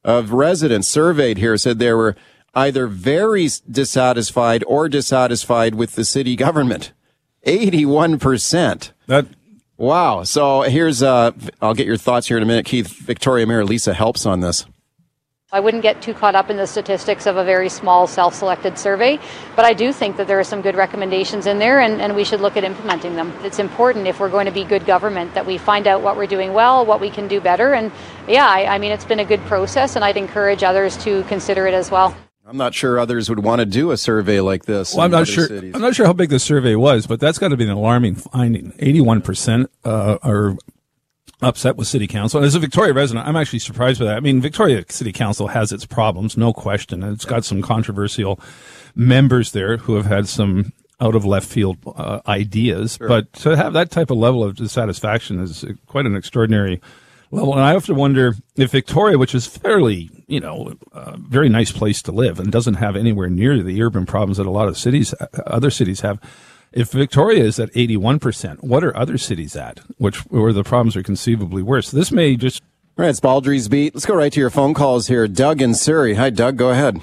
of 0.03 0.31
residents 0.31 0.87
surveyed 0.87 1.37
here 1.37 1.57
said 1.57 1.79
they 1.79 1.93
were 1.93 2.15
either 2.53 2.87
very 2.87 3.49
dissatisfied 3.69 4.63
or 4.67 4.87
dissatisfied 4.87 5.75
with 5.75 5.95
the 5.95 6.05
city 6.05 6.35
government. 6.35 6.93
Eighty-one 7.43 8.17
percent. 8.19 8.93
That 9.07 9.27
wow. 9.77 10.23
So 10.23 10.61
here's 10.61 11.03
uh, 11.03 11.31
I'll 11.61 11.73
get 11.73 11.87
your 11.87 11.97
thoughts 11.97 12.27
here 12.27 12.37
in 12.37 12.43
a 12.43 12.45
minute. 12.45 12.65
Keith, 12.65 12.87
Victoria 12.87 13.45
Mayor 13.45 13.65
Lisa 13.65 13.93
Helps 13.93 14.25
on 14.25 14.39
this. 14.39 14.65
I 15.51 15.59
wouldn't 15.59 15.83
get 15.83 16.01
too 16.01 16.15
caught 16.15 16.33
up 16.33 16.49
in 16.49 16.57
the 16.57 16.65
statistics 16.65 17.27
of 17.27 17.37
a 17.37 17.45
very 17.45 17.69
small 17.69 18.07
self 18.07 18.33
selected 18.33 18.79
survey, 18.79 19.19
but 19.55 19.63
I 19.63 19.73
do 19.73 19.93
think 19.93 20.17
that 20.17 20.27
there 20.27 20.39
are 20.39 20.43
some 20.43 20.63
good 20.63 20.75
recommendations 20.75 21.45
in 21.45 21.59
there 21.59 21.79
and, 21.79 22.01
and 22.01 22.15
we 22.15 22.23
should 22.23 22.41
look 22.41 22.57
at 22.57 22.63
implementing 22.63 23.15
them. 23.15 23.31
It's 23.43 23.59
important 23.59 24.07
if 24.07 24.19
we're 24.19 24.31
going 24.31 24.47
to 24.47 24.51
be 24.51 24.63
good 24.63 24.87
government 24.87 25.35
that 25.35 25.45
we 25.45 25.59
find 25.59 25.85
out 25.85 26.01
what 26.01 26.17
we're 26.17 26.25
doing 26.25 26.53
well, 26.53 26.83
what 26.83 26.99
we 26.99 27.11
can 27.11 27.27
do 27.27 27.39
better. 27.39 27.75
And 27.75 27.91
yeah, 28.27 28.47
I, 28.47 28.65
I 28.65 28.79
mean, 28.79 28.91
it's 28.91 29.05
been 29.05 29.19
a 29.19 29.25
good 29.25 29.39
process 29.41 29.95
and 29.95 30.03
I'd 30.03 30.17
encourage 30.17 30.63
others 30.63 30.97
to 31.05 31.23
consider 31.25 31.67
it 31.67 31.75
as 31.75 31.91
well. 31.91 32.17
I'm 32.45 32.57
not 32.57 32.73
sure 32.73 32.99
others 32.99 33.29
would 33.29 33.39
want 33.39 33.59
to 33.59 33.65
do 33.65 33.91
a 33.91 33.97
survey 33.97 34.41
like 34.41 34.65
this. 34.65 34.95
Well, 34.95 35.05
I'm 35.05 35.11
not 35.11 35.27
sure. 35.27 35.47
Cities. 35.47 35.75
I'm 35.75 35.81
not 35.81 35.95
sure 35.95 36.07
how 36.07 36.13
big 36.13 36.31
the 36.31 36.39
survey 36.39 36.75
was, 36.75 37.05
but 37.05 37.19
that's 37.19 37.37
got 37.37 37.49
to 37.49 37.57
be 37.57 37.63
an 37.63 37.69
alarming 37.69 38.15
finding. 38.15 38.73
81 38.79 39.21
percent 39.21 39.71
uh, 39.83 40.17
are 40.21 40.57
upset 41.45 41.77
with 41.77 41.87
city 41.87 42.07
council. 42.07 42.39
And 42.39 42.45
as 42.45 42.55
a 42.55 42.59
Victoria 42.59 42.93
resident, 42.93 43.27
I'm 43.27 43.35
actually 43.35 43.59
surprised 43.59 43.99
by 43.99 44.05
that. 44.05 44.17
I 44.17 44.19
mean, 44.19 44.41
Victoria 44.41 44.83
City 44.89 45.11
Council 45.11 45.47
has 45.47 45.71
its 45.71 45.85
problems, 45.85 46.35
no 46.35 46.51
question. 46.51 47.03
And 47.03 47.13
it's 47.13 47.25
got 47.25 47.45
some 47.45 47.61
controversial 47.61 48.39
members 48.95 49.51
there 49.51 49.77
who 49.77 49.95
have 49.95 50.05
had 50.05 50.27
some 50.27 50.73
out 50.99 51.15
of 51.15 51.25
left 51.25 51.47
field 51.47 51.77
uh, 51.85 52.21
ideas. 52.27 52.95
Sure. 52.97 53.07
But 53.07 53.31
to 53.33 53.55
have 53.55 53.73
that 53.73 53.91
type 53.91 54.09
of 54.09 54.17
level 54.17 54.43
of 54.43 54.55
dissatisfaction 54.55 55.39
is 55.39 55.63
quite 55.87 56.05
an 56.05 56.15
extraordinary 56.15 56.81
level. 57.31 57.53
And 57.53 57.63
I 57.63 57.73
have 57.73 57.85
to 57.85 57.93
wonder 57.93 58.33
if 58.55 58.71
Victoria, 58.71 59.17
which 59.17 59.35
is 59.35 59.45
fairly, 59.45 60.09
you 60.27 60.39
know, 60.39 60.73
a 60.93 61.17
very 61.17 61.49
nice 61.49 61.71
place 61.71 62.01
to 62.03 62.11
live 62.11 62.39
and 62.39 62.51
doesn't 62.51 62.75
have 62.75 62.95
anywhere 62.95 63.29
near 63.29 63.61
the 63.61 63.81
urban 63.83 64.05
problems 64.05 64.37
that 64.37 64.47
a 64.47 64.51
lot 64.51 64.67
of 64.67 64.77
cities, 64.77 65.13
other 65.45 65.69
cities 65.69 66.01
have, 66.01 66.19
if 66.75 66.91
Victoria 66.91 67.43
is 67.43 67.57
at 67.57 67.71
81%, 67.71 68.61
what 68.61 68.83
are 68.83 68.95
other 68.95 69.17
cities 69.17 69.55
at, 69.55 69.79
which 69.97 70.17
where 70.25 70.53
the 70.53 70.63
problems 70.63 70.95
are 70.95 71.03
conceivably 71.03 71.63
worse? 71.63 71.89
This 71.89 72.11
may 72.11 72.35
just. 72.35 72.61
All 72.97 73.03
right, 73.03 73.09
it's 73.09 73.19
Baldrey's 73.19 73.67
Beat. 73.67 73.93
Let's 73.93 74.05
go 74.05 74.15
right 74.15 74.31
to 74.31 74.39
your 74.39 74.49
phone 74.49 74.73
calls 74.73 75.07
here. 75.07 75.27
Doug 75.27 75.61
in 75.61 75.73
Surrey. 75.73 76.13
Hi, 76.13 76.29
Doug. 76.29 76.57
Go 76.57 76.69
ahead. 76.69 77.01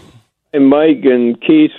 And 0.55 0.69
Mike 0.69 1.05
and 1.05 1.39
Keith, 1.41 1.71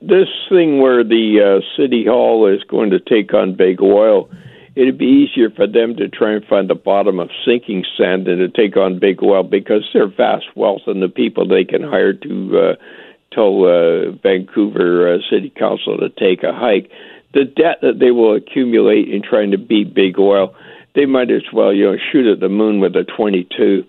this 0.00 0.28
thing 0.48 0.80
where 0.80 1.04
the 1.04 1.60
uh, 1.60 1.80
city 1.80 2.06
hall 2.06 2.46
is 2.46 2.62
going 2.64 2.90
to 2.90 3.00
take 3.00 3.34
on 3.34 3.56
big 3.56 3.82
oil, 3.82 4.30
it'd 4.74 4.96
be 4.96 5.26
easier 5.28 5.50
for 5.50 5.66
them 5.66 5.96
to 5.96 6.08
try 6.08 6.32
and 6.32 6.44
find 6.46 6.70
the 6.70 6.74
bottom 6.74 7.18
of 7.20 7.28
sinking 7.44 7.84
sand 7.96 8.26
than 8.26 8.38
to 8.38 8.48
take 8.48 8.76
on 8.78 8.98
big 8.98 9.22
oil 9.22 9.42
because 9.42 9.86
they're 9.92 10.08
vast 10.08 10.46
wealth 10.54 10.82
and 10.86 11.02
the 11.02 11.08
people 11.08 11.46
they 11.46 11.64
can 11.64 11.82
hire 11.82 12.14
to 12.14 12.58
uh, 12.58 12.74
told 13.34 13.66
uh, 13.66 14.12
Vancouver 14.22 15.14
uh, 15.14 15.18
City 15.30 15.50
Council 15.50 15.98
to 15.98 16.08
take 16.08 16.42
a 16.42 16.52
hike. 16.52 16.90
The 17.34 17.44
debt 17.44 17.78
that 17.82 17.98
they 17.98 18.10
will 18.10 18.34
accumulate 18.34 19.08
in 19.08 19.22
trying 19.22 19.50
to 19.50 19.58
beat 19.58 19.94
big 19.94 20.18
oil, 20.18 20.54
they 20.94 21.06
might 21.06 21.30
as 21.30 21.42
well, 21.52 21.72
you 21.72 21.84
know, 21.84 21.96
shoot 22.10 22.26
at 22.26 22.40
the 22.40 22.48
moon 22.48 22.80
with 22.80 22.96
a 22.96 23.04
22. 23.04 23.84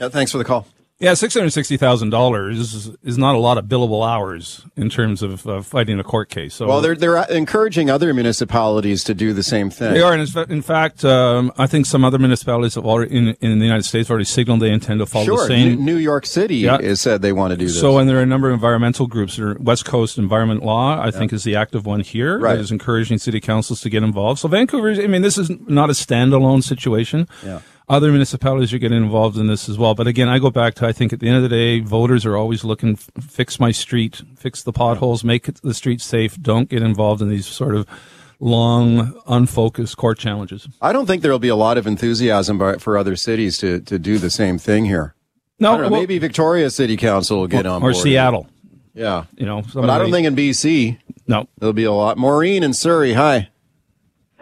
Yeah, 0.00 0.08
thanks 0.08 0.32
for 0.32 0.38
the 0.38 0.44
call. 0.44 0.66
Yeah, 1.04 1.14
six 1.14 1.34
hundred 1.34 1.50
sixty 1.50 1.76
thousand 1.76 2.10
dollars 2.10 2.88
is 3.02 3.18
not 3.18 3.34
a 3.34 3.38
lot 3.38 3.58
of 3.58 3.66
billable 3.66 4.06
hours 4.08 4.64
in 4.76 4.90
terms 4.90 5.22
of 5.22 5.46
uh, 5.46 5.62
fighting 5.62 5.98
a 6.00 6.04
court 6.04 6.28
case. 6.30 6.54
So, 6.54 6.66
Well, 6.66 6.80
they're 6.80 6.94
they're 6.96 7.22
encouraging 7.30 7.90
other 7.90 8.12
municipalities 8.14 9.04
to 9.04 9.14
do 9.14 9.32
the 9.32 9.42
same 9.42 9.70
thing. 9.70 9.94
They 9.94 10.02
are, 10.02 10.12
and 10.12 10.50
in 10.50 10.62
fact, 10.62 11.04
um, 11.04 11.52
I 11.58 11.66
think 11.66 11.86
some 11.86 12.04
other 12.04 12.18
municipalities 12.18 12.74
have 12.74 12.86
already 12.86 13.14
in, 13.16 13.28
in 13.40 13.58
the 13.58 13.64
United 13.64 13.84
States 13.84 14.10
already 14.10 14.24
signaled 14.24 14.60
they 14.60 14.70
intend 14.72 15.00
to 15.00 15.06
follow 15.06 15.24
Sure, 15.24 15.36
the 15.42 15.46
same. 15.46 15.84
New 15.84 15.94
New 15.94 15.96
York 16.00 16.26
City 16.26 16.56
Yeah. 16.56 16.80
has 16.80 17.00
said 17.00 17.22
they 17.22 17.32
want 17.32 17.52
to 17.52 17.56
do 17.56 17.66
this. 17.66 17.78
So, 17.80 17.98
and 17.98 18.08
there 18.08 18.18
are 18.18 18.22
a 18.22 18.26
number 18.26 18.48
of 18.48 18.54
environmental 18.54 19.06
groups. 19.06 19.38
West 19.58 19.84
Coast 19.84 20.18
Environment 20.18 20.64
Law, 20.64 21.00
I 21.00 21.10
think, 21.10 21.32
is 21.32 21.44
the 21.44 21.54
active 21.56 21.86
one 21.86 22.00
here. 22.00 22.38
Right. 22.38 22.54
That 22.54 22.60
is 22.60 22.72
encouraging 22.72 23.18
city 23.18 23.40
councils 23.40 23.80
to 23.82 23.90
get 23.90 24.02
involved. 24.02 24.40
So, 24.40 24.48
Vancouver, 24.48 24.90
I 24.90 25.06
mean, 25.06 25.22
this 25.22 25.38
is 25.38 25.50
not 25.68 25.90
a 25.90 25.92
standalone 25.92 26.62
situation. 26.62 27.28
Yeah. 27.44 27.60
Other 27.86 28.10
municipalities 28.10 28.72
are 28.72 28.78
getting 28.78 29.02
involved 29.02 29.36
in 29.36 29.46
this 29.46 29.68
as 29.68 29.76
well. 29.76 29.94
But 29.94 30.06
again, 30.06 30.28
I 30.28 30.38
go 30.38 30.50
back 30.50 30.74
to 30.76 30.86
I 30.86 30.92
think 30.92 31.12
at 31.12 31.20
the 31.20 31.28
end 31.28 31.36
of 31.36 31.42
the 31.42 31.50
day, 31.50 31.80
voters 31.80 32.24
are 32.24 32.36
always 32.36 32.64
looking 32.64 32.96
fix 32.96 33.60
my 33.60 33.72
street, 33.72 34.22
fix 34.36 34.62
the 34.62 34.72
potholes, 34.72 35.22
make 35.22 35.52
the 35.60 35.74
street 35.74 36.00
safe. 36.00 36.40
Don't 36.40 36.68
get 36.70 36.82
involved 36.82 37.20
in 37.20 37.28
these 37.28 37.46
sort 37.46 37.74
of 37.74 37.86
long, 38.40 39.20
unfocused 39.26 39.96
court 39.96 40.18
challenges. 40.18 40.66
I 40.80 40.92
don't 40.92 41.06
think 41.06 41.22
there 41.22 41.30
will 41.32 41.38
be 41.38 41.48
a 41.48 41.56
lot 41.56 41.76
of 41.76 41.86
enthusiasm 41.86 42.78
for 42.78 42.96
other 42.96 43.16
cities 43.16 43.58
to, 43.58 43.80
to 43.80 43.98
do 43.98 44.18
the 44.18 44.30
same 44.30 44.58
thing 44.58 44.86
here. 44.86 45.14
No, 45.60 45.76
know, 45.76 45.88
well- 45.88 46.00
maybe 46.00 46.18
Victoria 46.18 46.70
City 46.70 46.96
Council 46.96 47.40
will 47.40 47.46
get 47.46 47.66
on 47.66 47.82
or. 47.82 47.92
Seattle. 47.92 48.48
Yeah. 48.94 49.24
You 49.36 49.44
know, 49.46 49.62
But 49.74 49.90
I 49.90 49.98
don't 49.98 50.10
think 50.10 50.26
in 50.26 50.36
BC 50.36 50.98
no. 51.26 51.48
there'll 51.58 51.72
be 51.72 51.84
a 51.84 51.92
lot. 51.92 52.16
Maureen 52.16 52.62
in 52.62 52.72
Surrey, 52.72 53.14
hi. 53.14 53.50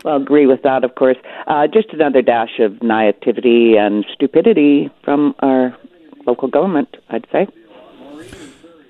Well, 0.04 0.16
agree 0.16 0.46
with 0.46 0.62
that, 0.62 0.84
of 0.84 0.94
course. 0.94 1.16
Uh, 1.46 1.66
just 1.66 1.92
another 1.92 2.22
dash 2.22 2.58
of 2.58 2.82
naivety 2.82 3.76
and 3.76 4.04
stupidity 4.12 4.90
from 5.04 5.34
our 5.40 5.76
local 6.26 6.48
government, 6.48 6.96
I'd 7.08 7.26
say. 7.30 7.46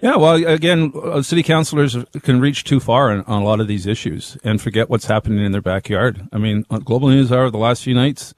Yeah, 0.03 0.17
well, 0.17 0.35
again, 0.35 0.93
uh, 1.01 1.23
city 1.23 1.45
councilors 1.45 1.97
can 2.23 2.41
reach 2.41 2.65
too 2.65 2.81
far 2.81 3.13
on, 3.13 3.21
on 3.23 3.43
a 3.43 3.45
lot 3.45 3.61
of 3.61 3.69
these 3.69 3.87
issues 3.87 4.37
and 4.43 4.61
forget 4.61 4.91
what's 4.91 5.07
happening 5.07 5.45
in 5.45 5.53
their 5.53 5.63
backyard. 5.63 6.29
I 6.33 6.39
mean, 6.39 6.67
on 6.71 6.81
Global 6.81 7.09
News 7.09 7.31
Hour 7.31 7.51
the 7.51 7.59
last 7.59 7.85
few 7.85 7.95
nights, 7.95 8.35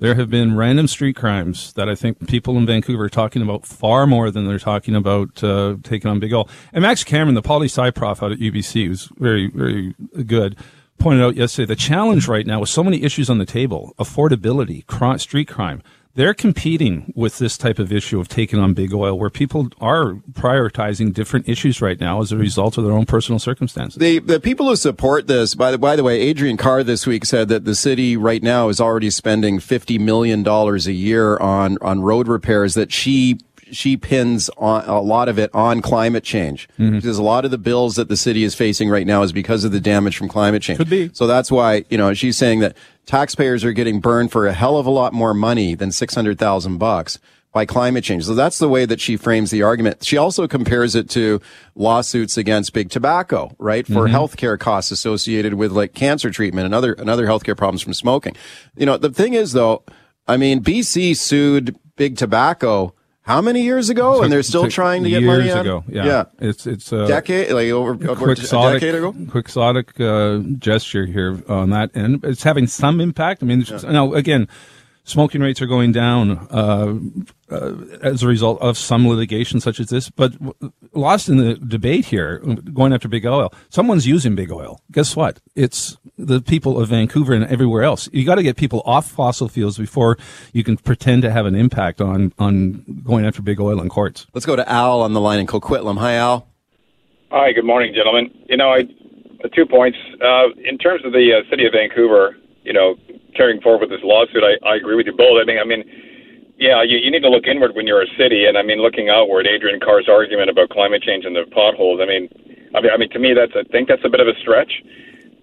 there 0.00 0.14
have 0.16 0.28
been 0.28 0.54
random 0.54 0.86
street 0.86 1.16
crimes 1.16 1.72
that 1.72 1.88
I 1.88 1.94
think 1.94 2.28
people 2.28 2.58
in 2.58 2.66
Vancouver 2.66 3.04
are 3.04 3.08
talking 3.08 3.40
about 3.40 3.66
far 3.66 4.06
more 4.06 4.30
than 4.30 4.46
they're 4.46 4.58
talking 4.58 4.94
about 4.94 5.42
uh, 5.42 5.76
taking 5.82 6.10
on 6.10 6.20
Big 6.20 6.32
O. 6.34 6.46
And 6.74 6.82
Max 6.82 7.04
Cameron, 7.04 7.34
the 7.34 7.42
poli 7.42 7.68
sci 7.68 7.90
prof 7.90 8.22
out 8.22 8.30
at 8.30 8.38
UBC, 8.38 8.88
was 8.88 9.10
very, 9.16 9.50
very 9.50 9.94
good, 10.26 10.56
pointed 10.98 11.24
out 11.24 11.36
yesterday 11.36 11.66
the 11.66 11.76
challenge 11.76 12.28
right 12.28 12.46
now 12.46 12.60
with 12.60 12.68
so 12.68 12.84
many 12.84 13.02
issues 13.02 13.30
on 13.30 13.38
the 13.38 13.46
table 13.46 13.94
affordability, 13.98 14.86
cri- 14.86 15.18
street 15.18 15.48
crime. 15.48 15.82
They're 16.14 16.34
competing 16.34 17.12
with 17.14 17.38
this 17.38 17.56
type 17.56 17.78
of 17.78 17.92
issue 17.92 18.18
of 18.18 18.26
taking 18.26 18.58
on 18.58 18.74
big 18.74 18.92
oil, 18.92 19.16
where 19.16 19.30
people 19.30 19.68
are 19.80 20.14
prioritizing 20.32 21.14
different 21.14 21.48
issues 21.48 21.80
right 21.80 22.00
now 22.00 22.20
as 22.20 22.32
a 22.32 22.36
result 22.36 22.76
of 22.76 22.82
their 22.82 22.92
own 22.92 23.06
personal 23.06 23.38
circumstances. 23.38 24.00
The 24.00 24.18
the 24.18 24.40
people 24.40 24.68
who 24.68 24.74
support 24.74 25.28
this, 25.28 25.54
by 25.54 25.70
the 25.70 25.78
by 25.78 25.94
the 25.94 26.02
way, 26.02 26.34
Adriane 26.34 26.58
Carr 26.58 26.82
this 26.82 27.06
week 27.06 27.24
said 27.24 27.48
that 27.50 27.64
the 27.64 27.76
city 27.76 28.16
right 28.16 28.42
now 28.42 28.68
is 28.68 28.80
already 28.80 29.10
spending 29.10 29.60
fifty 29.60 29.96
million 29.96 30.42
dollars 30.42 30.88
a 30.88 30.92
year 30.92 31.36
on 31.36 31.78
on 31.82 32.00
road 32.00 32.26
repairs 32.26 32.74
that 32.74 32.90
she 32.90 33.38
she 33.72 33.96
pins 33.96 34.50
on 34.56 34.84
a 34.84 35.00
lot 35.00 35.28
of 35.28 35.38
it 35.38 35.54
on 35.54 35.80
climate 35.82 36.24
change 36.24 36.68
mm-hmm. 36.78 36.96
because 36.96 37.18
a 37.18 37.22
lot 37.22 37.44
of 37.44 37.50
the 37.50 37.58
bills 37.58 37.96
that 37.96 38.08
the 38.08 38.16
city 38.16 38.44
is 38.44 38.54
facing 38.54 38.88
right 38.88 39.06
now 39.06 39.22
is 39.22 39.32
because 39.32 39.64
of 39.64 39.72
the 39.72 39.80
damage 39.80 40.16
from 40.16 40.28
climate 40.28 40.62
change. 40.62 40.78
Could 40.78 40.90
be. 40.90 41.10
So 41.12 41.26
that's 41.26 41.50
why 41.50 41.84
you 41.88 41.98
know 41.98 42.14
she's 42.14 42.36
saying 42.36 42.60
that 42.60 42.76
taxpayers 43.06 43.64
are 43.64 43.72
getting 43.72 44.00
burned 44.00 44.32
for 44.32 44.46
a 44.46 44.52
hell 44.52 44.76
of 44.76 44.86
a 44.86 44.90
lot 44.90 45.12
more 45.12 45.34
money 45.34 45.74
than 45.74 45.92
six 45.92 46.14
hundred 46.14 46.38
thousand 46.38 46.78
bucks 46.78 47.18
by 47.52 47.64
climate 47.64 48.04
change. 48.04 48.24
So 48.24 48.34
that's 48.34 48.58
the 48.58 48.68
way 48.68 48.84
that 48.84 49.00
she 49.00 49.16
frames 49.16 49.50
the 49.50 49.62
argument. 49.62 50.04
She 50.04 50.16
also 50.16 50.46
compares 50.46 50.94
it 50.94 51.08
to 51.10 51.40
lawsuits 51.74 52.36
against 52.36 52.72
big 52.72 52.90
tobacco, 52.90 53.54
right? 53.58 53.86
For 53.86 54.06
mm-hmm. 54.06 54.14
healthcare 54.14 54.58
costs 54.58 54.90
associated 54.90 55.54
with 55.54 55.72
like 55.72 55.94
cancer 55.94 56.30
treatment 56.30 56.66
and 56.66 56.74
other, 56.74 56.92
and 56.92 57.08
other 57.08 57.26
healthcare 57.26 57.56
problems 57.56 57.82
from 57.82 57.94
smoking. 57.94 58.36
You 58.76 58.86
know, 58.86 58.98
the 58.98 59.10
thing 59.10 59.34
is 59.34 59.52
though, 59.52 59.82
I 60.26 60.36
mean, 60.36 60.62
BC 60.62 61.16
sued 61.16 61.76
big 61.96 62.16
tobacco 62.16 62.94
how 63.28 63.40
many 63.42 63.62
years 63.62 63.90
ago? 63.90 64.22
and 64.22 64.32
they're 64.32 64.42
still 64.42 64.68
trying 64.68 65.04
to 65.04 65.10
get 65.10 65.22
years 65.22 65.38
money 65.38 65.50
out? 65.50 65.60
ago. 65.60 65.84
Yeah, 65.86 66.04
Yeah. 66.06 66.24
it's 66.40 66.66
it's 66.66 66.90
a 66.92 67.06
Decade, 67.06 67.52
like 67.52 67.68
over, 67.70 67.90
over 68.10 68.30
a 68.30 68.34
decade 68.34 68.94
ago? 68.94 69.14
quixotic 69.30 70.00
uh, 70.00 70.38
gesture 70.58 71.04
here 71.06 71.40
on 71.48 71.70
that, 71.70 71.90
and 71.94 72.24
it's 72.24 72.42
having 72.42 72.66
some 72.66 73.00
impact. 73.00 73.42
I 73.42 73.46
mean, 73.46 73.62
there's 73.64 73.84
now 73.84 74.14
again, 74.14 74.48
smoking 75.04 75.40
rates 75.42 75.60
are 75.62 75.66
going 75.66 75.92
down 75.92 76.48
uh, 76.50 76.94
uh, 77.50 77.74
as 78.02 78.22
a 78.22 78.26
result 78.26 78.60
of 78.60 78.76
some 78.78 79.06
litigation 79.06 79.60
such 79.60 79.78
as 79.80 79.88
this. 79.88 80.10
But 80.10 80.32
w- 80.42 80.72
lost 80.92 81.28
in 81.28 81.36
the 81.36 81.54
debate 81.54 82.06
here, 82.06 82.38
going 82.72 82.92
after 82.92 83.08
big 83.08 83.26
oil, 83.26 83.52
someone's 83.68 84.06
using 84.06 84.34
big 84.34 84.50
oil. 84.50 84.80
Guess 84.90 85.16
what? 85.16 85.40
It's 85.54 85.96
the 86.18 86.40
people 86.40 86.80
of 86.80 86.88
Vancouver 86.88 87.32
and 87.32 87.44
everywhere 87.44 87.82
else. 87.82 88.08
You 88.12 88.24
got 88.24 88.34
to 88.34 88.42
get 88.42 88.56
people 88.56 88.82
off 88.84 89.08
fossil 89.08 89.48
fuels 89.48 89.78
before 89.78 90.18
you 90.52 90.64
can 90.64 90.76
pretend 90.76 91.22
to 91.22 91.30
have 91.30 91.46
an 91.46 91.54
impact 91.54 92.00
on 92.00 92.32
on 92.38 93.02
going 93.04 93.24
after 93.24 93.40
big 93.40 93.60
oil 93.60 93.80
and 93.80 93.88
courts. 93.88 94.26
Let's 94.34 94.46
go 94.46 94.56
to 94.56 94.68
Al 94.68 95.00
on 95.00 95.12
the 95.12 95.20
line 95.20 95.38
in 95.38 95.46
Coquitlam. 95.46 95.98
Hi, 95.98 96.14
Al. 96.14 96.48
Hi, 97.30 97.52
good 97.52 97.64
morning, 97.64 97.94
gentlemen. 97.94 98.30
You 98.48 98.56
know, 98.56 98.70
I 98.70 98.88
uh, 99.44 99.48
two 99.54 99.66
points. 99.66 99.98
Uh, 100.20 100.50
in 100.64 100.78
terms 100.78 101.04
of 101.04 101.12
the 101.12 101.30
uh, 101.32 101.48
city 101.50 101.64
of 101.66 101.72
Vancouver, 101.72 102.36
you 102.64 102.72
know, 102.72 102.96
carrying 103.36 103.60
forward 103.60 103.82
with 103.82 103.90
this 103.90 104.02
lawsuit, 104.02 104.42
I, 104.42 104.58
I 104.66 104.76
agree 104.76 104.96
with 104.96 105.06
you 105.06 105.14
both. 105.14 105.40
I 105.40 105.44
think, 105.44 105.60
I 105.60 105.64
mean, 105.64 105.84
yeah, 106.58 106.82
you, 106.82 106.98
you 106.98 107.10
need 107.10 107.22
to 107.22 107.30
look 107.30 107.46
inward 107.46 107.76
when 107.76 107.86
you're 107.86 108.02
a 108.02 108.10
city, 108.18 108.46
and 108.46 108.58
I 108.58 108.62
mean, 108.62 108.82
looking 108.82 109.08
outward. 109.08 109.46
Adriane 109.46 109.80
Carr's 109.80 110.08
argument 110.08 110.50
about 110.50 110.70
climate 110.70 111.02
change 111.02 111.24
and 111.24 111.36
the 111.36 111.46
potholes. 111.54 112.00
I 112.02 112.06
mean, 112.06 112.28
I 112.74 112.80
mean, 112.80 112.90
I 112.90 112.96
mean, 112.96 113.10
to 113.10 113.18
me, 113.18 113.32
that's 113.32 113.52
I 113.54 113.62
think 113.70 113.88
that's 113.88 114.04
a 114.04 114.10
bit 114.10 114.20
of 114.20 114.26
a 114.26 114.34
stretch. 114.40 114.82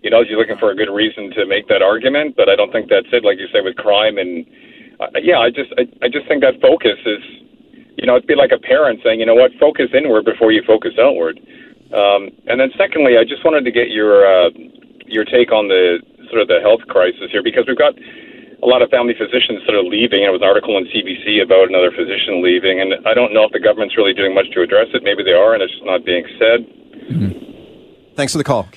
You 0.06 0.12
know, 0.14 0.22
you're 0.22 0.38
looking 0.38 0.62
for 0.62 0.70
a 0.70 0.78
good 0.78 0.94
reason 0.94 1.34
to 1.34 1.50
make 1.50 1.68
that 1.68 1.82
argument, 1.82 2.38
but 2.38 2.46
I 2.48 2.56
don't 2.56 2.70
think 2.70 2.94
that's 2.94 3.10
it. 3.10 3.26
Like 3.26 3.42
you 3.42 3.50
say 3.50 3.66
with 3.66 3.74
crime 3.76 4.22
and 4.22 4.46
uh, 5.02 5.10
yeah, 5.18 5.42
I 5.42 5.50
just 5.50 5.74
I, 5.82 5.90
I 6.06 6.14
just 6.14 6.30
think 6.30 6.46
that 6.46 6.62
focus 6.62 7.02
is, 7.10 7.26
you 7.98 8.06
know, 8.06 8.14
it'd 8.14 8.30
be 8.30 8.38
like 8.38 8.54
a 8.54 8.62
parent 8.62 9.02
saying, 9.02 9.20
you 9.20 9.26
know 9.26 9.34
what, 9.34 9.50
focus 9.60 9.90
inward 9.98 10.24
before 10.24 10.54
you 10.54 10.62
focus 10.62 10.94
outward. 11.02 11.42
Um, 11.90 12.30
and 12.46 12.62
then 12.62 12.70
secondly, 12.78 13.18
I 13.18 13.26
just 13.26 13.42
wanted 13.42 13.66
to 13.66 13.74
get 13.74 13.90
your 13.90 14.30
uh, 14.30 14.54
your 15.10 15.26
take 15.26 15.52
on 15.52 15.74
the 15.74 15.98
sort 16.30 16.46
of 16.46 16.54
the 16.54 16.62
health 16.62 16.86
crisis 16.86 17.34
here 17.34 17.42
because 17.42 17.66
we've 17.66 17.74
got 17.74 17.98
a 17.98 18.68
lot 18.70 18.86
of 18.86 18.94
family 18.94 19.18
physicians 19.18 19.66
sort 19.66 19.82
of 19.82 19.90
leaving. 19.90 20.22
There 20.22 20.32
was 20.32 20.46
an 20.46 20.48
article 20.54 20.78
in 20.78 20.86
CBC 20.86 21.42
about 21.42 21.74
another 21.74 21.90
physician 21.90 22.46
leaving, 22.46 22.78
and 22.78 22.94
I 23.10 23.18
don't 23.18 23.34
know 23.34 23.50
if 23.50 23.58
the 23.58 23.60
government's 23.60 23.98
really 23.98 24.14
doing 24.14 24.38
much 24.38 24.54
to 24.54 24.62
address 24.62 24.94
it. 24.94 25.02
Maybe 25.02 25.26
they 25.26 25.34
are, 25.34 25.58
and 25.58 25.66
it's 25.66 25.74
just 25.74 25.86
not 25.86 26.06
being 26.06 26.30
said. 26.38 26.62
Thanks 28.14 28.34
for 28.34 28.38
the 28.38 28.46
call. 28.46 28.70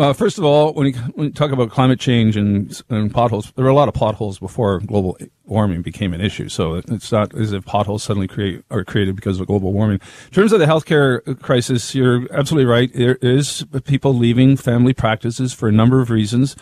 Uh, 0.00 0.14
first 0.14 0.38
of 0.38 0.44
all, 0.44 0.72
when 0.72 0.86
you, 0.86 0.94
when 1.12 1.26
you 1.26 1.32
talk 1.32 1.50
about 1.50 1.68
climate 1.68 2.00
change 2.00 2.34
and, 2.34 2.80
and 2.88 3.12
potholes, 3.12 3.52
there 3.54 3.66
were 3.66 3.70
a 3.70 3.74
lot 3.74 3.86
of 3.86 3.92
potholes 3.92 4.38
before 4.38 4.80
global 4.80 5.18
warming 5.44 5.82
became 5.82 6.14
an 6.14 6.22
issue. 6.22 6.48
So 6.48 6.76
it's 6.76 7.12
not 7.12 7.34
as 7.34 7.52
if 7.52 7.66
potholes 7.66 8.02
suddenly 8.02 8.26
create 8.26 8.64
are 8.70 8.82
created 8.82 9.14
because 9.14 9.38
of 9.38 9.46
global 9.46 9.74
warming. 9.74 10.00
In 10.28 10.32
terms 10.32 10.54
of 10.54 10.58
the 10.58 10.64
healthcare 10.64 11.38
crisis, 11.42 11.94
you're 11.94 12.26
absolutely 12.32 12.64
right. 12.64 12.90
There 12.94 13.16
is 13.16 13.66
people 13.84 14.14
leaving 14.14 14.56
family 14.56 14.94
practices 14.94 15.52
for 15.52 15.68
a 15.68 15.72
number 15.72 16.00
of 16.00 16.08
reasons. 16.08 16.56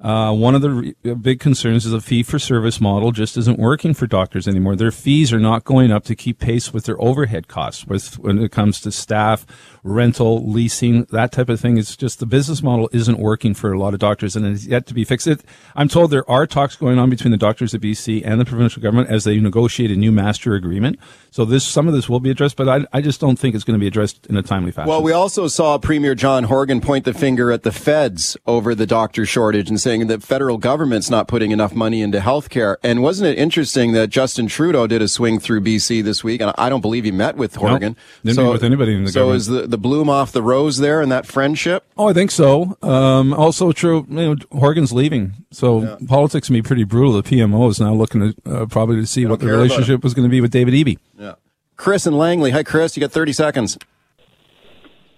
Uh, 0.00 0.34
one 0.34 0.54
of 0.54 0.60
the 0.60 0.70
re- 0.70 1.14
big 1.14 1.40
concerns 1.40 1.86
is 1.86 1.92
a 1.92 2.00
fee 2.00 2.22
for 2.22 2.38
service 2.38 2.80
model 2.80 3.12
just 3.12 3.36
isn't 3.36 3.58
working 3.58 3.94
for 3.94 4.06
doctors 4.06 4.48
anymore. 4.48 4.76
Their 4.76 4.90
fees 4.90 5.32
are 5.32 5.38
not 5.38 5.64
going 5.64 5.90
up 5.92 6.04
to 6.04 6.16
keep 6.16 6.38
pace 6.38 6.72
with 6.72 6.84
their 6.84 7.00
overhead 7.00 7.48
costs 7.48 7.86
with, 7.86 8.18
when 8.18 8.38
it 8.38 8.50
comes 8.52 8.80
to 8.80 8.92
staff, 8.92 9.46
rental, 9.82 10.50
leasing, 10.50 11.04
that 11.10 11.32
type 11.32 11.48
of 11.48 11.60
thing. 11.60 11.78
It's 11.78 11.96
just 11.96 12.18
the 12.18 12.26
business 12.26 12.62
model 12.62 12.90
isn't 12.92 13.18
working 13.18 13.54
for 13.54 13.72
a 13.72 13.78
lot 13.78 13.94
of 13.94 14.00
doctors 14.00 14.34
and 14.36 14.44
it's 14.46 14.66
yet 14.66 14.86
to 14.86 14.94
be 14.94 15.04
fixed. 15.04 15.26
It, 15.26 15.42
I'm 15.76 15.88
told 15.88 16.10
there 16.10 16.28
are 16.30 16.46
talks 16.46 16.76
going 16.76 16.98
on 16.98 17.08
between 17.08 17.30
the 17.30 17.36
doctors 17.36 17.72
of 17.72 17.80
BC 17.80 18.22
and 18.24 18.40
the 18.40 18.44
provincial 18.44 18.82
government 18.82 19.10
as 19.10 19.24
they 19.24 19.38
negotiate 19.38 19.90
a 19.90 19.96
new 19.96 20.10
master 20.12 20.54
agreement. 20.54 20.98
So 21.30 21.44
this, 21.44 21.64
some 21.64 21.88
of 21.88 21.94
this 21.94 22.08
will 22.08 22.20
be 22.20 22.30
addressed, 22.30 22.56
but 22.56 22.68
I, 22.68 22.86
I 22.92 23.00
just 23.00 23.20
don't 23.20 23.38
think 23.38 23.54
it's 23.54 23.64
going 23.64 23.78
to 23.78 23.82
be 23.82 23.88
addressed 23.88 24.26
in 24.26 24.36
a 24.36 24.42
timely 24.42 24.72
fashion. 24.72 24.88
Well, 24.88 25.02
we 25.02 25.12
also 25.12 25.48
saw 25.48 25.78
Premier 25.78 26.14
John 26.14 26.44
Horgan 26.44 26.80
point 26.80 27.04
the 27.04 27.14
finger 27.14 27.52
at 27.52 27.62
the 27.62 27.72
feds 27.72 28.36
over 28.46 28.74
the 28.74 28.86
doctor 28.86 29.24
shortage 29.24 29.68
and 29.68 29.80
saying 29.84 30.08
that 30.08 30.22
federal 30.22 30.58
government's 30.58 31.10
not 31.10 31.28
putting 31.28 31.52
enough 31.52 31.74
money 31.74 32.02
into 32.02 32.18
healthcare. 32.18 32.76
And 32.82 33.02
wasn't 33.02 33.28
it 33.28 33.38
interesting 33.38 33.92
that 33.92 34.08
Justin 34.08 34.48
Trudeau 34.48 34.86
did 34.86 35.02
a 35.02 35.06
swing 35.06 35.38
through 35.38 35.60
BC 35.60 36.02
this 36.02 36.24
week? 36.24 36.40
And 36.40 36.52
I 36.58 36.68
don't 36.68 36.80
believe 36.80 37.04
he 37.04 37.12
met 37.12 37.36
with 37.36 37.54
Horgan. 37.54 37.96
didn't 38.24 38.44
meet 38.44 38.50
with 38.50 38.64
anybody 38.64 38.96
in 38.96 39.04
the 39.04 39.12
so 39.12 39.20
government. 39.20 39.36
is 39.36 39.46
the, 39.46 39.66
the 39.68 39.78
bloom 39.78 40.08
off 40.08 40.32
the 40.32 40.42
rose 40.42 40.78
there 40.78 41.00
in 41.00 41.10
that 41.10 41.26
friendship? 41.26 41.84
Oh, 41.96 42.08
I 42.08 42.12
think 42.12 42.32
so. 42.32 42.76
Um, 42.82 43.32
also 43.34 43.70
true, 43.70 44.06
you 44.08 44.16
know, 44.16 44.36
Horgan's 44.50 44.92
leaving. 44.92 45.34
So 45.52 45.98
politics 46.08 46.48
can 46.48 46.54
be 46.54 46.62
pretty 46.62 46.84
brutal. 46.84 47.12
The 47.12 47.22
PMO 47.22 47.70
is 47.70 47.78
now 47.78 47.94
looking 47.94 48.32
to, 48.32 48.50
uh, 48.50 48.66
probably 48.66 48.96
to 48.96 49.06
see 49.06 49.26
what 49.26 49.38
the 49.38 49.46
relationship 49.46 50.02
was 50.02 50.14
going 50.14 50.26
to 50.26 50.30
be 50.30 50.40
with 50.40 50.50
David 50.50 50.74
Eby. 50.74 50.98
Yeah. 51.16 51.34
Chris 51.76 52.06
and 52.06 52.16
Langley. 52.16 52.50
Hi, 52.50 52.62
Chris. 52.62 52.96
You 52.96 53.00
got 53.02 53.12
30 53.12 53.32
seconds. 53.32 53.78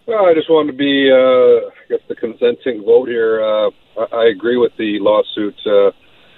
Well, 0.07 0.27
I 0.27 0.35
just 0.35 0.49
wanted 0.49 0.73
to 0.73 0.79
be, 0.79 1.11
uh, 1.11 1.69
I 1.69 1.76
guess, 1.89 2.01
the 2.09 2.15
consenting 2.15 2.85
vote 2.85 3.09
here. 3.09 3.43
Uh, 3.43 3.71
I, 4.13 4.27
agree 4.27 4.57
with 4.57 4.73
the 4.79 4.99
lawsuit. 5.01 5.55
Uh, 5.67 5.91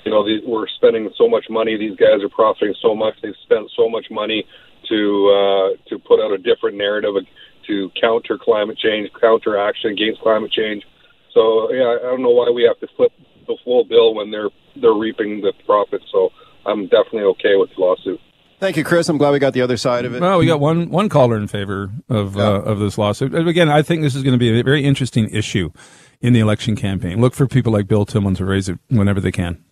you 0.04 0.12
know, 0.12 0.24
these, 0.26 0.42
we're 0.46 0.68
spending 0.68 1.10
so 1.16 1.28
much 1.28 1.46
money. 1.50 1.76
These 1.76 1.96
guys 1.96 2.22
are 2.22 2.28
profiting 2.28 2.74
so 2.80 2.94
much. 2.94 3.14
They've 3.22 3.34
spent 3.44 3.70
so 3.76 3.88
much 3.88 4.06
money 4.10 4.44
to 4.88 4.98
uh, 5.28 5.90
to 5.90 5.98
put 5.98 6.20
out 6.20 6.32
a 6.32 6.38
different 6.38 6.76
narrative 6.76 7.14
to 7.66 7.90
counter 8.00 8.38
climate 8.38 8.78
change, 8.78 9.10
counter 9.20 9.58
action 9.58 9.90
against 9.90 10.20
climate 10.20 10.52
change. 10.52 10.84
So 11.34 11.70
yeah, 11.72 11.96
I 12.00 12.10
don't 12.10 12.22
know 12.22 12.30
why 12.30 12.50
we 12.50 12.64
have 12.64 12.80
to 12.80 12.88
flip 12.96 13.12
the 13.46 13.56
full 13.64 13.84
bill 13.84 14.14
when 14.14 14.30
they're 14.30 14.50
they're 14.80 14.94
reaping 14.94 15.40
the 15.40 15.52
profits. 15.66 16.04
So 16.10 16.30
I'm 16.66 16.84
definitely 16.88 17.28
okay 17.34 17.56
with 17.56 17.70
the 17.74 17.80
lawsuit. 17.80 18.20
Thank 18.60 18.76
you, 18.76 18.84
Chris. 18.84 19.08
I'm 19.08 19.18
glad 19.18 19.30
we 19.30 19.38
got 19.38 19.52
the 19.52 19.62
other 19.62 19.76
side 19.76 20.04
of 20.04 20.14
it. 20.14 20.20
Well, 20.20 20.38
we 20.38 20.46
got 20.46 20.58
one 20.58 20.90
one 20.90 21.08
caller 21.08 21.36
in 21.36 21.46
favor 21.46 21.92
of 22.08 22.36
yeah. 22.36 22.42
uh, 22.42 22.60
of 22.60 22.80
this 22.80 22.98
lawsuit. 22.98 23.34
Again, 23.34 23.68
I 23.68 23.82
think 23.82 24.02
this 24.02 24.14
is 24.14 24.22
going 24.22 24.32
to 24.32 24.38
be 24.38 24.58
a 24.58 24.62
very 24.64 24.84
interesting 24.84 25.30
issue 25.30 25.70
in 26.20 26.32
the 26.32 26.40
election 26.40 26.74
campaign. 26.74 27.20
Look 27.20 27.34
for 27.34 27.46
people 27.46 27.72
like 27.72 27.86
Bill 27.86 28.04
Tieleman 28.04 28.36
to 28.38 28.44
raise 28.44 28.68
it 28.68 28.78
whenever 28.88 29.20
they 29.20 29.30
can. 29.30 29.64